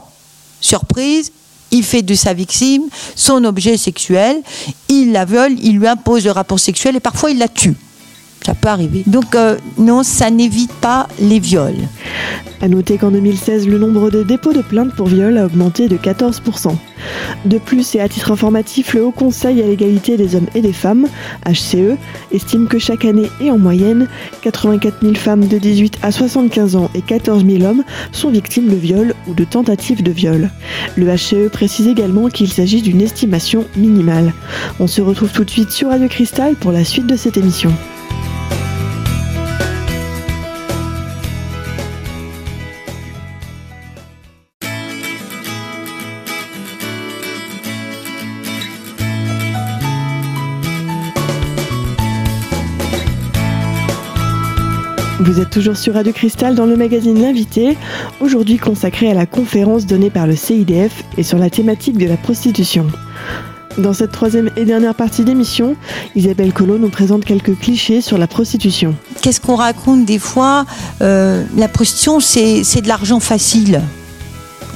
surprise. 0.60 1.32
Il 1.72 1.82
fait 1.82 2.02
de 2.02 2.14
sa 2.14 2.32
victime 2.32 2.84
son 3.16 3.42
objet 3.44 3.76
sexuel, 3.76 4.40
il 4.88 5.10
la 5.10 5.24
viole, 5.24 5.56
il 5.60 5.78
lui 5.78 5.88
impose 5.88 6.24
le 6.24 6.30
rapport 6.30 6.60
sexuel 6.60 6.94
et 6.94 7.00
parfois 7.00 7.32
il 7.32 7.38
la 7.38 7.48
tue. 7.48 7.74
Donc 9.06 9.34
euh, 9.34 9.56
non, 9.78 10.02
ça 10.02 10.30
n'évite 10.30 10.72
pas 10.72 11.08
les 11.20 11.38
viols. 11.38 11.88
À 12.62 12.68
noter 12.68 12.96
qu'en 12.96 13.10
2016, 13.10 13.68
le 13.68 13.78
nombre 13.78 14.10
de 14.10 14.22
dépôts 14.22 14.52
de 14.52 14.62
plaintes 14.62 14.94
pour 14.94 15.08
viol 15.08 15.36
a 15.36 15.44
augmenté 15.44 15.88
de 15.88 15.96
14%. 15.96 16.74
De 17.44 17.58
plus, 17.58 17.94
et 17.94 18.00
à 18.00 18.08
titre 18.08 18.32
informatif, 18.32 18.94
le 18.94 19.04
Haut 19.04 19.12
Conseil 19.12 19.62
à 19.62 19.66
l'égalité 19.66 20.16
des 20.16 20.34
hommes 20.34 20.46
et 20.54 20.62
des 20.62 20.72
femmes, 20.72 21.06
HCE, 21.46 21.96
estime 22.32 22.66
que 22.66 22.78
chaque 22.78 23.04
année 23.04 23.30
et 23.40 23.50
en 23.50 23.58
moyenne, 23.58 24.08
84 24.42 24.96
000 25.02 25.14
femmes 25.14 25.46
de 25.46 25.58
18 25.58 25.98
à 26.02 26.10
75 26.10 26.76
ans 26.76 26.90
et 26.94 27.02
14 27.02 27.44
000 27.44 27.62
hommes 27.64 27.84
sont 28.12 28.30
victimes 28.30 28.68
de 28.68 28.76
viol 28.76 29.14
ou 29.28 29.34
de 29.34 29.44
tentatives 29.44 30.02
de 30.02 30.12
viol. 30.12 30.50
Le 30.96 31.06
HCE 31.06 31.50
précise 31.52 31.88
également 31.88 32.28
qu'il 32.28 32.50
s'agit 32.50 32.82
d'une 32.82 33.02
estimation 33.02 33.64
minimale. 33.76 34.32
On 34.80 34.86
se 34.86 35.02
retrouve 35.02 35.32
tout 35.32 35.44
de 35.44 35.50
suite 35.50 35.70
sur 35.70 35.90
Radio 35.90 36.08
Cristal 36.08 36.54
pour 36.54 36.72
la 36.72 36.84
suite 36.84 37.06
de 37.06 37.16
cette 37.16 37.36
émission. 37.36 37.72
Vous 55.26 55.40
êtes 55.40 55.50
toujours 55.50 55.76
sur 55.76 55.94
Radio 55.94 56.12
Cristal 56.12 56.54
dans 56.54 56.66
le 56.66 56.76
magazine 56.76 57.20
L'invité, 57.20 57.76
aujourd'hui 58.20 58.58
consacré 58.58 59.10
à 59.10 59.14
la 59.14 59.26
conférence 59.26 59.84
donnée 59.84 60.08
par 60.08 60.28
le 60.28 60.36
CIDF 60.36 61.02
et 61.18 61.24
sur 61.24 61.36
la 61.36 61.50
thématique 61.50 61.98
de 61.98 62.06
la 62.06 62.16
prostitution. 62.16 62.86
Dans 63.76 63.92
cette 63.92 64.12
troisième 64.12 64.50
et 64.56 64.64
dernière 64.64 64.94
partie 64.94 65.24
d'émission, 65.24 65.74
Isabelle 66.14 66.52
Collot 66.52 66.78
nous 66.78 66.90
présente 66.90 67.24
quelques 67.24 67.58
clichés 67.58 68.02
sur 68.02 68.18
la 68.18 68.28
prostitution. 68.28 68.94
Qu'est-ce 69.20 69.40
qu'on 69.40 69.56
raconte 69.56 70.04
des 70.04 70.20
fois 70.20 70.64
euh, 71.02 71.42
La 71.56 71.66
prostitution, 71.66 72.20
c'est 72.20 72.80
de 72.80 72.88
l'argent 72.88 73.18
facile. 73.18 73.82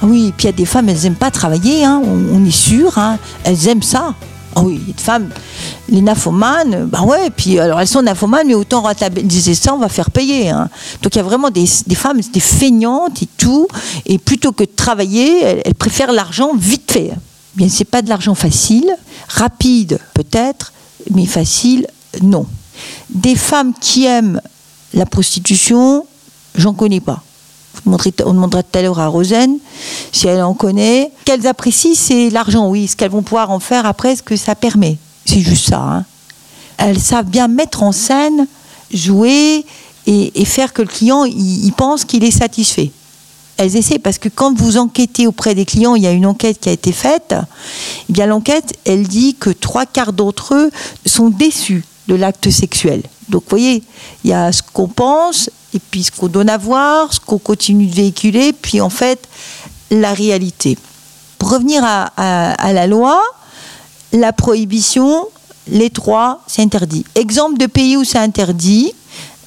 Oui, 0.03 0.29
et 0.29 0.33
puis 0.33 0.45
il 0.45 0.47
y 0.47 0.49
a 0.49 0.53
des 0.53 0.67
femmes, 0.67 0.89
elles 0.89 1.03
n'aiment 1.05 1.15
pas 1.15 1.31
travailler, 1.31 1.85
hein, 1.85 2.03
on, 2.05 2.45
est 2.45 2.51
sûr, 2.51 2.99
hein, 2.99 3.19
elles 3.45 3.69
aiment 3.69 3.83
ça. 3.83 4.15
Ah 4.57 4.63
oui, 4.63 4.79
des 4.79 4.95
femmes, 4.95 5.31
les 5.89 6.01
naphomanes, 6.01 6.87
bah 6.87 7.03
ouais, 7.03 7.31
puis 7.31 7.61
alors 7.61 7.81
elles 7.81 7.87
sont 7.87 8.03
naphomanes, 8.03 8.49
mais 8.49 8.55
autant 8.55 8.81
rentabiliser 8.81 9.55
ça, 9.55 9.75
on 9.75 9.79
va 9.79 9.89
faire 9.89 10.11
payer. 10.11 10.49
Hein. 10.49 10.69
Donc 11.03 11.15
il 11.15 11.19
y 11.19 11.21
a 11.21 11.25
vraiment 11.25 11.51
des, 11.51 11.67
femmes, 11.67 12.21
des 12.21 12.41
feignantes 12.41 13.23
et 13.23 13.29
tout, 13.37 13.69
et 14.07 14.19
plutôt 14.19 14.51
que 14.51 14.65
de 14.65 14.71
travailler, 14.75 15.43
elles, 15.65 15.75
préfèrent 15.75 16.13
l'argent 16.13 16.53
vite 16.57 16.91
fait. 16.91 17.13
Bien, 17.55 17.69
c'est 17.69 17.85
pas 17.85 18.03
de 18.03 18.09
l'argent 18.09 18.35
facile, 18.35 18.91
rapide 19.29 20.01
peut-être, 20.15 20.73
mais 21.13 21.27
facile, 21.27 21.87
non. 22.23 22.47
Des 23.09 23.37
femmes 23.37 23.73
qui 23.81 24.05
aiment 24.07 24.41
la 24.95 25.07
prostitution, 25.07 26.07
j'en 26.57 26.75
connais 26.75 27.01
pas 27.01 27.23
on 27.87 28.33
demandera 28.33 28.63
tout 28.63 28.79
à 28.79 28.83
l'heure 28.83 28.99
à 29.01 29.07
Rosen 29.07 29.59
si 30.13 30.27
elle 30.27 30.43
en 30.43 30.55
connaît. 30.55 31.11
Qu'elles 31.25 31.47
apprécient, 31.47 31.95
c'est 31.95 32.31
l'argent, 32.31 32.69
oui. 32.69 32.87
Ce 32.87 32.97
qu'elles 32.97 33.11
vont 33.11 33.23
pouvoir 33.23 33.51
en 33.51 33.61
faire 33.61 33.87
après, 33.87 34.17
ce 34.17 34.23
que 34.23 34.37
ça 34.37 34.55
permet. 34.55 34.99
C'est 35.25 35.41
juste 35.41 35.71
ça. 35.71 35.81
Hein. 35.81 36.05
Elles 36.79 36.99
savent 36.99 37.27
bien 37.27 37.49
mettre 37.49 37.83
en 37.83 37.93
scène, 37.93 38.47
jouer 38.93 39.65
et, 40.07 40.45
faire 40.45 40.73
que 40.73 40.83
le 40.83 40.89
client 40.89 41.25
il, 41.25 41.73
pense 41.73 42.05
qu'il 42.05 42.25
est 42.25 42.31
satisfait. 42.31 42.91
Elles 43.59 43.77
essaient 43.77 43.99
parce 43.99 44.19
que 44.19 44.31
quand 44.31 44.57
vous 44.57 44.79
enquêtez 44.79 45.27
auprès 45.27 45.55
des 45.55 45.67
clients, 45.67 45.95
il 45.95 46.03
y 46.03 46.07
a 46.07 46.13
une 46.13 46.25
enquête 46.25 46.59
qui 46.59 46.71
a 46.71 46.73
été 46.73 46.93
faite. 46.93 47.35
Eh 48.09 48.13
bien 48.13 48.27
l'enquête, 48.27 48.73
elle 48.87 49.07
dit 49.07 49.37
que 49.39 49.51
trois 49.51 49.85
quarts 49.85 50.15
d'entre 50.15 50.55
eux 50.55 50.71
sont 51.05 51.29
déçus 51.29 51.85
de 52.09 52.15
l'acte 52.15 52.51
sexuel. 52.51 53.03
Donc 53.29 53.43
vous 53.45 53.51
voyez, 53.51 53.83
il 54.25 54.31
y 54.31 54.33
a 54.33 54.53
ce 54.53 54.63
qu'on 54.63 54.89
pense 54.89 55.51
et 55.75 55.79
puis 55.79 56.03
ce 56.03 56.11
qu'on 56.11 56.29
donne 56.29 56.51
à 56.51 56.59
voir, 56.59 57.13
ce 57.13 57.21
qu'on 57.21 57.39
continue 57.39 57.87
de 57.87 57.95
véhiculer, 57.95 58.53
puis 58.53 58.81
en 58.81 58.91
fait 58.91 59.29
la 59.91 60.13
réalité. 60.13 60.79
Pour 61.39 61.51
revenir 61.51 61.83
à, 61.85 62.73
la 62.73 62.87
loi, 62.87 63.21
la 64.13 64.33
prohibition, 64.33 65.27
les 65.69 65.91
trois, 65.91 66.43
c'est 66.47 66.63
interdit. 66.63 67.05
Exemple 67.15 67.59
de 67.59 67.67
pays 67.67 67.97
où 67.97 68.05
c'est 68.05 68.19
interdit. 68.19 68.93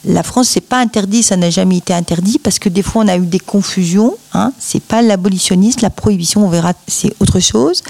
La 0.05 0.23
France, 0.23 0.49
c'est 0.49 0.61
pas 0.61 0.79
interdit, 0.79 1.23
ça 1.23 1.37
n'a 1.37 1.49
jamais 1.49 1.77
été 1.77 1.93
interdit 1.93 2.37
parce 2.37 2.59
que 2.59 2.67
des 2.67 2.81
fois 2.81 3.03
on 3.05 3.07
a 3.07 3.15
eu 3.15 3.25
des 3.25 3.39
confusions. 3.39 4.17
Hein. 4.33 4.51
C'est 4.59 4.81
pas 4.83 5.01
l'abolitionniste, 5.01 5.81
la 5.81 5.89
prohibition, 5.89 6.45
on 6.45 6.49
verra, 6.49 6.73
c'est 6.87 7.13
autre 7.19 7.39
chose. 7.39 7.83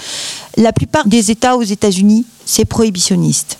La 0.56 0.72
plupart 0.72 1.08
des 1.08 1.32
États 1.32 1.56
aux 1.56 1.62
États-Unis, 1.62 2.24
c'est 2.44 2.64
prohibitionniste. 2.64 3.58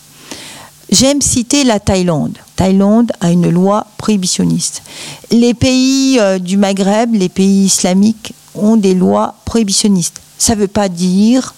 J'aime 0.90 1.23
citer 1.23 1.64
la 1.64 1.81
Thaïlande. 1.81 2.38
Thaïlande 2.57 3.12
a 3.20 3.31
une 3.31 3.51
loi 3.51 3.87
prohibitionniste. 3.97 4.83
Les 5.31 5.55
pays 5.55 6.18
euh, 6.20 6.38
du 6.38 6.57
Maghreb, 6.57 7.14
les 7.14 7.29
pays 7.29 7.64
islamiques, 7.64 8.35
ont 8.55 8.77
des 8.77 8.94
lois 8.94 9.35
prohibitionnistes. 9.44 10.20
Ça 10.38 10.55
ne 10.55 10.61
veut 10.61 10.68
pas 10.68 10.88
dire 10.88 11.55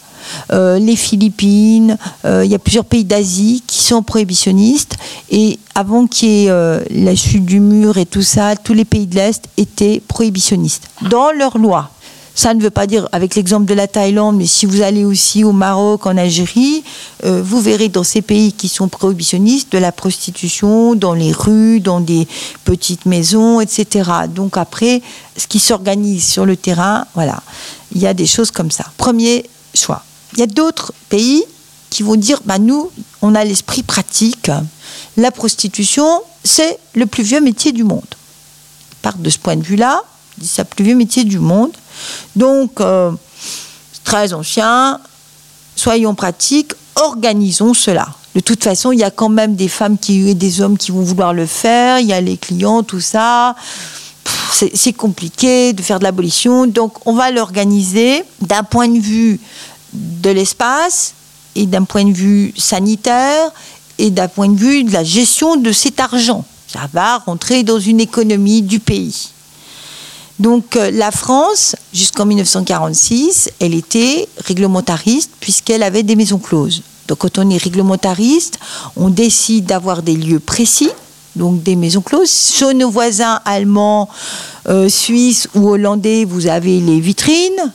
euh, 0.52 0.78
les 0.78 0.96
Philippines, 0.96 1.98
euh, 2.24 2.44
il 2.44 2.50
y 2.50 2.54
a 2.54 2.58
plusieurs 2.58 2.84
pays 2.84 3.04
d'Asie 3.04 3.62
qui 3.66 3.82
sont 3.82 4.02
prohibitionnistes. 4.02 4.96
Et 5.30 5.58
avant 5.74 6.06
qu'il 6.06 6.28
y 6.28 6.46
ait 6.46 6.80
la 6.90 7.14
chute 7.14 7.44
du 7.44 7.60
mur 7.60 7.98
et 7.98 8.06
tout 8.06 8.22
ça, 8.22 8.56
tous 8.56 8.74
les 8.74 8.84
pays 8.84 9.06
de 9.06 9.16
l'Est 9.16 9.44
étaient 9.56 10.00
prohibitionnistes 10.00 10.88
dans 11.10 11.30
leurs 11.32 11.58
lois. 11.58 11.90
Ça 12.36 12.52
ne 12.52 12.60
veut 12.62 12.70
pas 12.70 12.86
dire, 12.86 13.08
avec 13.12 13.34
l'exemple 13.34 13.64
de 13.64 13.72
la 13.72 13.88
Thaïlande, 13.88 14.36
mais 14.36 14.44
si 14.44 14.66
vous 14.66 14.82
allez 14.82 15.06
aussi 15.06 15.42
au 15.42 15.52
Maroc, 15.52 16.06
en 16.06 16.18
Algérie, 16.18 16.84
euh, 17.24 17.40
vous 17.42 17.62
verrez 17.62 17.88
dans 17.88 18.04
ces 18.04 18.20
pays 18.20 18.52
qui 18.52 18.68
sont 18.68 18.88
prohibitionnistes 18.88 19.72
de 19.72 19.78
la 19.78 19.90
prostitution 19.90 20.94
dans 20.94 21.14
les 21.14 21.32
rues, 21.32 21.80
dans 21.80 22.00
des 22.00 22.28
petites 22.64 23.06
maisons, 23.06 23.62
etc. 23.62 24.10
Donc 24.28 24.58
après, 24.58 25.00
ce 25.38 25.46
qui 25.46 25.58
s'organise 25.58 26.26
sur 26.26 26.44
le 26.44 26.58
terrain, 26.58 27.06
voilà, 27.14 27.42
il 27.94 28.02
y 28.02 28.06
a 28.06 28.12
des 28.12 28.26
choses 28.26 28.50
comme 28.50 28.70
ça. 28.70 28.84
Premier 28.98 29.48
choix. 29.74 30.04
Il 30.34 30.40
y 30.40 30.42
a 30.42 30.46
d'autres 30.46 30.92
pays 31.08 31.42
qui 31.88 32.02
vont 32.02 32.16
dire, 32.16 32.40
bah, 32.44 32.58
nous, 32.58 32.90
on 33.22 33.34
a 33.34 33.44
l'esprit 33.44 33.82
pratique. 33.82 34.50
La 35.16 35.30
prostitution, 35.30 36.20
c'est 36.44 36.78
le 36.94 37.06
plus 37.06 37.22
vieux 37.22 37.40
métier 37.40 37.72
du 37.72 37.82
monde. 37.82 38.04
Part 39.00 39.16
de 39.16 39.30
ce 39.30 39.38
point 39.38 39.56
de 39.56 39.62
vue-là, 39.62 40.02
c'est 40.42 40.60
le 40.60 40.68
plus 40.68 40.84
vieux 40.84 40.94
métier 40.96 41.24
du 41.24 41.38
monde. 41.38 41.72
Donc, 42.34 42.80
euh, 42.80 43.12
très 44.04 44.32
ancien, 44.32 45.00
soyons 45.74 46.14
pratiques, 46.14 46.72
organisons 46.96 47.74
cela. 47.74 48.08
De 48.34 48.40
toute 48.40 48.62
façon, 48.62 48.92
il 48.92 48.98
y 48.98 49.04
a 49.04 49.10
quand 49.10 49.28
même 49.28 49.56
des 49.56 49.68
femmes 49.68 49.98
qui, 49.98 50.28
et 50.28 50.34
des 50.34 50.60
hommes 50.60 50.76
qui 50.76 50.90
vont 50.90 51.02
vouloir 51.02 51.32
le 51.32 51.46
faire, 51.46 52.00
il 52.00 52.06
y 52.06 52.12
a 52.12 52.20
les 52.20 52.36
clients, 52.36 52.82
tout 52.82 53.00
ça. 53.00 53.56
C'est 54.52 54.92
compliqué 54.92 55.72
de 55.72 55.82
faire 55.82 55.98
de 55.98 56.04
l'abolition, 56.04 56.66
donc 56.66 57.06
on 57.06 57.14
va 57.14 57.30
l'organiser 57.30 58.24
d'un 58.40 58.62
point 58.62 58.88
de 58.88 58.98
vue 58.98 59.38
de 59.92 60.30
l'espace 60.30 61.14
et 61.54 61.66
d'un 61.66 61.84
point 61.84 62.04
de 62.04 62.12
vue 62.12 62.52
sanitaire 62.56 63.50
et 63.98 64.10
d'un 64.10 64.28
point 64.28 64.48
de 64.48 64.56
vue 64.56 64.84
de 64.84 64.92
la 64.92 65.04
gestion 65.04 65.56
de 65.56 65.72
cet 65.72 66.00
argent. 66.00 66.44
Ça 66.68 66.88
va 66.92 67.18
rentrer 67.18 67.62
dans 67.62 67.78
une 67.78 68.00
économie 68.00 68.62
du 68.62 68.80
pays. 68.80 69.30
Donc 70.38 70.76
euh, 70.76 70.90
la 70.90 71.10
France, 71.10 71.76
jusqu'en 71.92 72.26
1946, 72.26 73.50
elle 73.60 73.74
était 73.74 74.28
réglementariste 74.44 75.30
puisqu'elle 75.40 75.82
avait 75.82 76.02
des 76.02 76.16
maisons 76.16 76.38
closes. 76.38 76.82
Donc 77.08 77.18
quand 77.18 77.38
on 77.38 77.48
est 77.50 77.56
réglementariste, 77.56 78.58
on 78.96 79.08
décide 79.08 79.66
d'avoir 79.66 80.02
des 80.02 80.16
lieux 80.16 80.40
précis, 80.40 80.90
donc 81.36 81.62
des 81.62 81.76
maisons 81.76 82.02
closes. 82.02 82.30
Chez 82.30 82.74
nos 82.74 82.90
voisins 82.90 83.40
allemands, 83.44 84.08
euh, 84.68 84.88
suisses 84.88 85.48
ou 85.54 85.68
hollandais, 85.70 86.24
vous 86.24 86.46
avez 86.46 86.80
les 86.80 87.00
vitrines. 87.00 87.72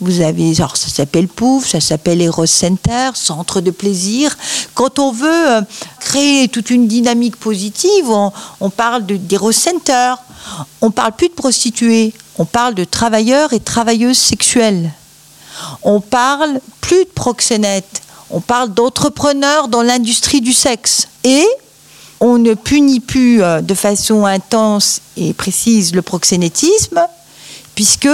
Vous 0.00 0.20
avez, 0.20 0.52
genre, 0.52 0.76
ça 0.76 0.88
s'appelle 0.88 1.28
Pouf, 1.28 1.68
ça 1.68 1.80
s'appelle 1.80 2.20
Eros 2.20 2.46
Center, 2.46 3.10
centre 3.14 3.60
de 3.60 3.70
plaisir. 3.70 4.36
Quand 4.74 4.98
on 4.98 5.12
veut 5.12 5.28
euh, 5.28 5.60
créer 6.00 6.48
toute 6.48 6.70
une 6.70 6.88
dynamique 6.88 7.36
positive, 7.36 8.10
on, 8.60 8.70
parle 8.70 9.06
d'Eros 9.06 9.52
Center. 9.52 10.14
On 10.80 10.90
parle 10.90 11.12
plus 11.12 11.28
de 11.28 11.34
prostituées, 11.34 12.12
on 12.38 12.44
parle 12.44 12.74
de 12.74 12.84
travailleurs 12.84 13.52
et 13.52 13.60
travailleuses 13.60 14.18
sexuelles. 14.18 14.92
On 15.82 16.00
parle 16.00 16.60
plus 16.80 17.04
de 17.04 17.10
proxénètes, 17.10 18.02
on 18.30 18.40
parle 18.40 18.72
d'entrepreneurs 18.72 19.68
dans 19.68 19.82
l'industrie 19.82 20.40
du 20.40 20.52
sexe. 20.52 21.08
Et 21.24 21.46
on 22.20 22.38
ne 22.38 22.54
punit 22.54 23.00
plus 23.00 23.42
euh, 23.42 23.60
de 23.60 23.74
façon 23.74 24.24
intense 24.24 25.00
et 25.16 25.34
précise 25.34 25.94
le 25.94 26.02
proxénétisme, 26.02 27.00
puisque 27.74 28.08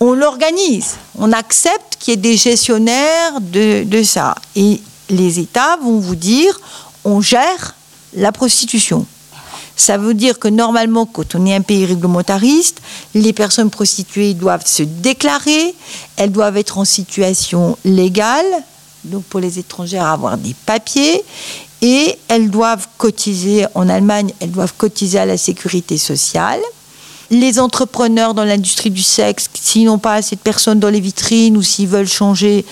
on 0.00 0.12
l'organise. 0.12 0.94
On 1.18 1.32
accepte 1.32 1.96
qu'il 1.98 2.12
y 2.12 2.14
ait 2.14 2.20
des 2.20 2.36
gestionnaires 2.36 3.40
de 3.40 4.02
ça. 4.02 4.34
Et 4.54 4.80
les 5.08 5.38
États 5.38 5.76
vont 5.76 5.98
vous 5.98 6.16
dire, 6.16 6.60
on 7.04 7.20
gère 7.20 7.74
la 8.14 8.32
prostitution. 8.32 9.06
Ça 9.76 9.98
veut 9.98 10.14
dire 10.14 10.38
que 10.38 10.48
normalement, 10.48 11.04
quand 11.04 11.34
on 11.34 11.44
est 11.44 11.54
un 11.54 11.60
pays 11.60 11.84
réglementariste, 11.84 12.80
les 13.14 13.34
personnes 13.34 13.68
prostituées 13.68 14.32
doivent 14.32 14.66
se 14.66 14.82
déclarer, 14.82 15.74
elles 16.16 16.32
doivent 16.32 16.56
être 16.56 16.78
en 16.78 16.86
situation 16.86 17.76
légale, 17.84 18.46
donc 19.04 19.24
pour 19.24 19.38
les 19.38 19.58
étrangères 19.58 20.06
avoir 20.06 20.38
des 20.38 20.54
papiers, 20.64 21.22
et 21.82 22.16
elles 22.28 22.50
doivent 22.50 22.88
cotiser, 22.96 23.66
en 23.74 23.88
Allemagne, 23.90 24.32
elles 24.40 24.50
doivent 24.50 24.72
cotiser 24.78 25.18
à 25.18 25.26
la 25.26 25.36
sécurité 25.36 25.98
sociale. 25.98 26.60
Les 27.30 27.58
entrepreneurs 27.58 28.32
dans 28.32 28.44
l'industrie 28.44 28.90
du 28.90 29.02
sexe, 29.02 29.50
s'ils 29.52 29.84
n'ont 29.84 29.98
pas 29.98 30.14
assez 30.14 30.36
de 30.36 30.40
personnes 30.40 30.80
dans 30.80 30.88
les 30.88 31.00
vitrines 31.00 31.56
ou 31.56 31.62
s'ils 31.62 31.88
veulent 31.88 32.08
changer, 32.08 32.64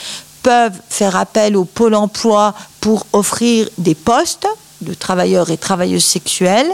peuvent 0.42 0.80
faire 0.88 1.16
appel 1.16 1.56
au 1.56 1.64
pôle 1.64 1.94
emploi 1.94 2.54
pour 2.80 3.06
offrir 3.12 3.68
des 3.76 3.94
postes 3.94 4.46
de 4.80 4.94
travailleurs 4.94 5.50
et 5.50 5.56
travailleuses 5.56 6.04
sexuelles. 6.04 6.72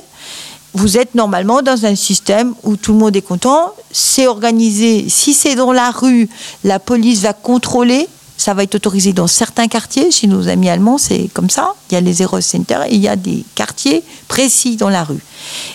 Vous 0.73 0.99
êtes 0.99 1.15
normalement 1.15 1.63
dans 1.63 1.85
un 1.85 1.97
système 1.97 2.55
où 2.63 2.77
tout 2.77 2.93
le 2.93 2.99
monde 2.99 3.17
est 3.17 3.23
content, 3.23 3.73
c'est 3.91 4.27
organisé. 4.27 5.09
Si 5.09 5.35
c'est 5.35 5.57
dans 5.57 5.73
la 5.73 5.91
rue, 5.91 6.29
la 6.63 6.79
police 6.79 7.21
va 7.21 7.33
contrôler 7.33 8.09
ça 8.41 8.55
va 8.55 8.63
être 8.63 8.75
autorisé 8.75 9.13
dans 9.13 9.27
certains 9.27 9.69
quartiers. 9.69 10.11
Chez 10.11 10.27
nos 10.27 10.49
amis 10.49 10.71
allemands, 10.71 10.97
c'est 10.97 11.29
comme 11.35 11.51
ça. 11.51 11.75
Il 11.91 11.95
y 11.95 11.97
a 11.99 12.01
les 12.01 12.23
Eros 12.23 12.41
Center 12.41 12.79
et 12.89 12.95
il 12.95 13.01
y 13.01 13.09
a 13.09 13.15
des 13.15 13.45
quartiers 13.55 14.03
précis 14.29 14.77
dans 14.77 14.89
la 14.89 15.05
rue. 15.05 15.23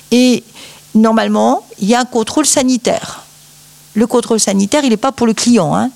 Et 0.09 0.43
normalement, 0.95 1.63
il 1.79 1.87
y 1.87 1.93
a 1.93 1.99
un 1.99 2.05
contrôle 2.05 2.47
sanitaire. 2.47 3.21
Le 3.93 4.07
contrôle 4.07 4.39
sanitaire, 4.39 4.83
il 4.83 4.89
n'est 4.89 4.97
pas 4.97 5.11
pour 5.11 5.27
le 5.27 5.33
client. 5.33 5.75
Hein. 5.75 5.91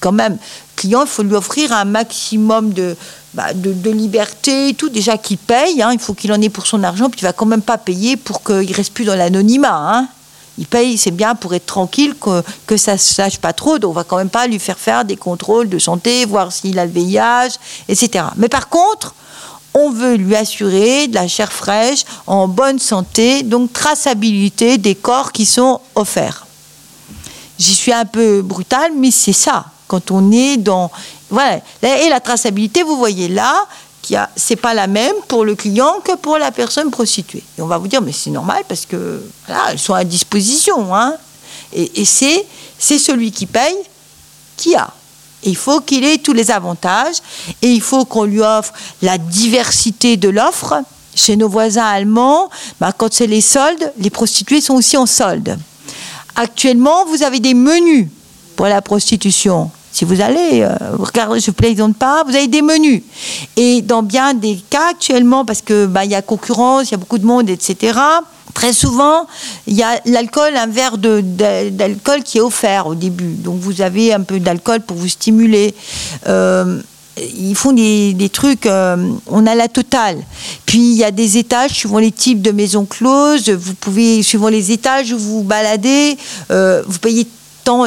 Quand 0.00 0.12
même, 0.12 0.38
client, 0.76 1.02
il 1.02 1.08
faut 1.08 1.22
lui 1.22 1.34
offrir 1.34 1.72
un 1.72 1.84
maximum 1.84 2.72
de, 2.72 2.96
bah, 3.34 3.52
de, 3.54 3.90
liberté, 3.90 4.74
tout. 4.74 4.88
Déjà 4.88 5.18
qu'il 5.18 5.38
paye, 5.38 5.82
hein. 5.82 5.90
il 5.92 5.98
faut 5.98 6.14
qu'il 6.14 6.32
en 6.32 6.40
ait 6.40 6.48
pour 6.48 6.66
son 6.66 6.82
argent, 6.82 7.10
puis 7.10 7.20
il 7.20 7.24
va 7.24 7.32
quand 7.32 7.46
même 7.46 7.62
pas 7.62 7.78
payer 7.78 8.16
pour 8.16 8.42
qu'il 8.42 8.72
reste 8.72 8.92
plus 8.92 9.04
dans 9.04 9.16
l'anonymat. 9.16 9.76
Hein 9.76 10.08
il 10.58 10.66
paye, 10.66 10.96
c'est 10.96 11.10
bien 11.10 11.34
pour 11.34 11.54
être 11.54 11.66
tranquille, 11.66 12.14
que, 12.18 12.42
que 12.66 12.76
ça 12.76 12.96
se 12.96 13.14
sache 13.14 13.38
pas 13.38 13.52
trop. 13.52 13.78
Donc 13.78 13.90
on 13.90 13.94
va 13.94 14.04
quand 14.04 14.16
même 14.16 14.30
pas 14.30 14.46
lui 14.46 14.58
faire 14.58 14.78
faire 14.78 15.04
des 15.04 15.16
contrôles 15.16 15.68
de 15.68 15.78
santé, 15.78 16.24
voir 16.24 16.52
s'il 16.52 16.78
a 16.78 16.86
le 16.86 16.92
VIH, 16.92 17.58
etc. 17.88 18.24
Mais 18.36 18.48
par 18.48 18.68
contre, 18.68 19.14
on 19.74 19.90
veut 19.90 20.14
lui 20.14 20.34
assurer 20.34 21.06
de 21.06 21.14
la 21.14 21.28
chair 21.28 21.52
fraîche, 21.52 22.04
en 22.26 22.48
bonne 22.48 22.78
santé, 22.78 23.42
donc 23.42 23.72
traçabilité 23.72 24.78
des 24.78 24.94
corps 24.94 25.32
qui 25.32 25.44
sont 25.44 25.80
offerts. 25.94 26.46
J'y 27.58 27.74
suis 27.74 27.92
un 27.92 28.06
peu 28.06 28.42
brutale, 28.42 28.92
mais 28.96 29.10
c'est 29.10 29.32
ça. 29.32 29.66
Quand 29.88 30.10
on 30.10 30.32
est 30.32 30.56
dans. 30.56 30.90
Voilà. 31.30 31.60
Et 31.82 32.08
la 32.08 32.20
traçabilité, 32.20 32.82
vous 32.82 32.96
voyez 32.96 33.28
là, 33.28 33.66
c'est 34.36 34.56
pas 34.56 34.74
la 34.74 34.86
même 34.86 35.14
pour 35.28 35.44
le 35.44 35.54
client 35.54 36.00
que 36.04 36.16
pour 36.16 36.38
la 36.38 36.52
personne 36.52 36.90
prostituée. 36.90 37.42
Et 37.58 37.62
on 37.62 37.66
va 37.66 37.78
vous 37.78 37.88
dire, 37.88 38.02
mais 38.02 38.12
c'est 38.12 38.30
normal 38.30 38.62
parce 38.68 38.86
que 38.86 39.22
elles 39.48 39.78
sont 39.78 39.94
à 39.94 40.04
disposition. 40.04 40.94
Hein. 40.94 41.14
Et, 41.72 42.04
c'est, 42.04 42.46
c'est 42.78 42.98
celui 42.98 43.32
qui 43.32 43.46
paye 43.46 43.76
qui 44.56 44.74
a. 44.74 44.90
il 45.42 45.56
faut 45.56 45.80
qu'il 45.80 46.04
ait 46.04 46.18
tous 46.18 46.32
les 46.32 46.50
avantages 46.50 47.16
et 47.60 47.70
il 47.70 47.82
faut 47.82 48.04
qu'on 48.06 48.24
lui 48.24 48.40
offre 48.40 48.72
la 49.02 49.18
diversité 49.18 50.16
de 50.16 50.28
l'offre. 50.28 50.82
Chez 51.14 51.36
nos 51.36 51.48
voisins 51.48 51.86
allemands, 51.86 52.50
bah, 52.78 52.92
quand 52.92 53.12
c'est 53.12 53.26
les 53.26 53.40
soldes, 53.40 53.90
les 53.98 54.10
prostituées 54.10 54.60
sont 54.60 54.74
aussi 54.74 54.98
en 54.98 55.06
solde. 55.06 55.58
Actuellement, 56.34 57.06
vous 57.06 57.22
avez 57.22 57.40
des 57.40 57.54
menus 57.54 58.08
pour 58.56 58.66
la 58.66 58.82
prostitution. 58.82 59.70
Si 59.96 60.04
vous 60.04 60.20
allez, 60.20 60.60
euh, 60.60 60.74
regardez, 60.98 61.40
je 61.40 61.50
plaisante 61.50 61.96
pas, 61.96 62.22
vous 62.24 62.36
avez 62.36 62.48
des 62.48 62.60
menus. 62.60 63.00
Et 63.56 63.80
dans 63.80 64.02
bien 64.02 64.34
des 64.34 64.58
cas 64.68 64.90
actuellement, 64.90 65.46
parce 65.46 65.62
que 65.62 65.86
bah, 65.86 66.04
il 66.04 66.10
y 66.10 66.14
a 66.14 66.20
concurrence, 66.20 66.88
il 66.88 66.90
y 66.90 66.94
a 66.96 66.98
beaucoup 66.98 67.16
de 67.16 67.24
monde, 67.24 67.48
etc. 67.48 67.98
Très 68.52 68.74
souvent, 68.74 69.26
il 69.66 69.72
y 69.72 69.82
a 69.82 69.98
l'alcool, 70.04 70.54
un 70.54 70.66
verre 70.66 70.98
d'alcool 70.98 72.22
qui 72.24 72.36
est 72.36 72.40
offert 72.42 72.88
au 72.88 72.94
début. 72.94 73.36
Donc 73.36 73.58
vous 73.60 73.80
avez 73.80 74.12
un 74.12 74.20
peu 74.20 74.38
d'alcool 74.38 74.80
pour 74.80 74.98
vous 74.98 75.08
stimuler. 75.08 75.74
Euh, 76.28 76.82
ils 77.18 77.54
font 77.54 77.72
des, 77.72 78.30
trucs, 78.30 78.66
euh, 78.66 79.12
on 79.28 79.46
a 79.46 79.54
la 79.54 79.68
totale. 79.68 80.18
Puis 80.66 80.90
il 80.90 80.96
y 80.96 81.04
a 81.04 81.10
des 81.10 81.38
étages 81.38 81.70
suivant 81.70 82.00
les 82.00 82.12
types 82.12 82.42
de 82.42 82.50
maisons 82.50 82.84
closes. 82.84 83.48
Vous 83.48 83.72
pouvez, 83.72 84.22
suivant 84.22 84.48
les 84.48 84.72
étages 84.72 85.10
où 85.10 85.18
vous 85.18 85.38
vous 85.38 85.42
baladez, 85.42 86.18
vous 86.50 86.98
payez 87.00 87.26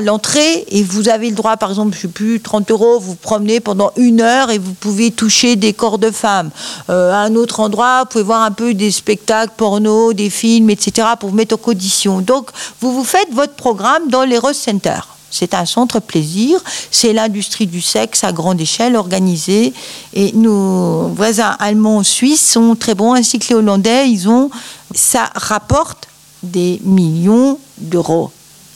l'entrée 0.02 0.66
et 0.70 0.84
vous 0.84 1.10
avez 1.10 1.30
le 1.30 1.36
droit, 1.36 1.58
par 1.58 1.70
exemple, 1.70 1.96
je 1.96 2.02
sais 2.02 2.08
plus, 2.08 2.42
30 2.42 2.70
euros, 2.72 3.00
vous, 3.00 3.16
promenez 3.16 3.60
pendant 3.60 3.92
une 3.96 4.22
heure 4.22 4.52
et 4.52 4.58
vous 4.58 4.74
pouvez 4.74 5.12
toucher 5.12 5.56
des 5.56 5.74
corps 5.74 5.98
de 5.98 6.12
femmes. 6.12 6.50
Euh, 6.90 7.12
à 7.12 7.20
un 7.20 7.36
autre 7.36 7.60
endroit, 7.60 8.02
vous 8.02 8.10
pouvez 8.10 8.24
voir 8.24 8.42
un 8.44 8.52
peu 8.52 8.74
des 8.74 8.92
spectacles 8.92 9.54
porno, 9.56 10.14
des 10.14 10.30
films, 10.30 10.70
etc. 10.70 11.08
pour 11.20 11.30
vous 11.30 11.36
mettre 11.36 11.56
en 11.56 11.58
condition. 11.58 12.22
Donc, 12.22 12.50
vous 12.82 12.94
vous 12.94 13.04
faites 13.04 13.34
votre 13.34 13.54
programme 13.54 14.10
dans 14.10 14.24
les 14.24 14.38
Rose 14.38 14.58
Center. 14.58 15.00
C'est 15.32 15.54
un 15.54 15.66
centre 15.66 16.00
plaisir, 16.00 16.60
c'est 16.90 17.14
l'industrie 17.14 17.68
du 17.68 17.82
sexe 17.82 18.24
à 18.24 18.32
grande 18.32 18.60
échelle 18.60 18.96
organisée. 18.96 19.74
Et 20.14 20.32
nos 20.34 21.10
voisins 21.10 21.56
allemands, 21.60 22.04
suisses 22.04 22.52
sont 22.52 22.76
très 22.76 22.96
bons, 22.96 23.14
ainsi 23.14 23.38
que 23.38 23.48
les 23.50 23.56
Hollandais, 23.56 24.10
ils 24.10 24.28
ont, 24.28 24.50
ça 24.94 25.30
rapporte 25.36 26.08
des 26.42 26.82
millions 26.84 27.60
d'euros 27.78 28.32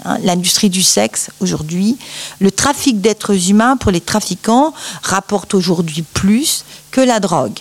Hein, 0.06 0.18
l'industrie 0.24 0.70
du 0.70 0.84
sexe 0.84 1.30
aujourd'hui, 1.40 1.98
le 2.40 2.52
trafic 2.52 3.00
d'êtres 3.00 3.50
humains 3.50 3.78
pour 3.78 3.92
les 3.92 4.02
trafiquants 4.02 4.74
rapporte 5.02 5.54
aujourd'hui 5.54 6.04
plus 6.14 6.66
que 6.92 7.02
la 7.02 7.20
drogue 7.20 7.58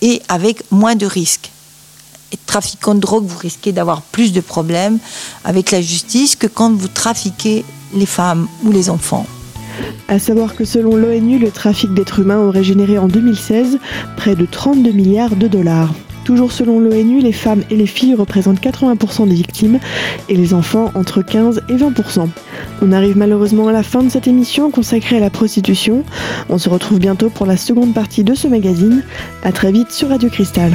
et 0.00 0.22
avec 0.28 0.64
moins 0.70 0.96
de 0.96 1.06
risques. 1.06 1.50
Trafiquant 2.46 2.94
de 2.94 3.00
drogue, 3.00 3.26
vous 3.26 3.38
risquez 3.38 3.72
d'avoir 3.72 4.00
plus 4.00 4.32
de 4.32 4.40
problèmes 4.40 4.98
avec 5.44 5.70
la 5.70 5.82
justice 5.82 6.34
que 6.34 6.46
quand 6.46 6.72
vous 6.74 6.88
trafiquez 6.88 7.64
les 7.94 8.06
femmes 8.06 8.48
ou 8.64 8.72
les 8.72 8.88
enfants. 8.88 9.26
À 10.08 10.18
savoir 10.18 10.54
que 10.54 10.64
selon 10.64 10.96
l'ONU, 10.96 11.38
le 11.38 11.50
trafic 11.50 11.92
d'êtres 11.94 12.20
humains 12.20 12.38
aurait 12.38 12.64
généré 12.64 12.98
en 12.98 13.08
2016 13.08 13.78
près 14.16 14.34
de 14.34 14.46
32 14.46 14.92
milliards 14.92 15.36
de 15.36 15.48
dollars. 15.48 15.92
Toujours 16.24 16.52
selon 16.52 16.78
l'ONU, 16.78 17.20
les 17.20 17.32
femmes 17.32 17.62
et 17.70 17.76
les 17.76 17.86
filles 17.86 18.14
représentent 18.14 18.60
80% 18.60 19.28
des 19.28 19.34
victimes 19.34 19.78
et 20.28 20.36
les 20.36 20.54
enfants 20.54 20.90
entre 20.94 21.22
15 21.22 21.62
et 21.68 21.76
20%. 21.76 22.28
On 22.80 22.92
arrive 22.92 23.16
malheureusement 23.16 23.68
à 23.68 23.72
la 23.72 23.82
fin 23.82 24.02
de 24.02 24.08
cette 24.08 24.28
émission 24.28 24.70
consacrée 24.70 25.16
à 25.16 25.20
la 25.20 25.30
prostitution. 25.30 26.04
On 26.48 26.58
se 26.58 26.68
retrouve 26.68 26.98
bientôt 26.98 27.30
pour 27.30 27.46
la 27.46 27.56
seconde 27.56 27.94
partie 27.94 28.24
de 28.24 28.34
ce 28.34 28.48
magazine. 28.48 29.02
A 29.42 29.52
très 29.52 29.72
vite 29.72 29.90
sur 29.90 30.08
Radio 30.08 30.28
Cristal. 30.28 30.72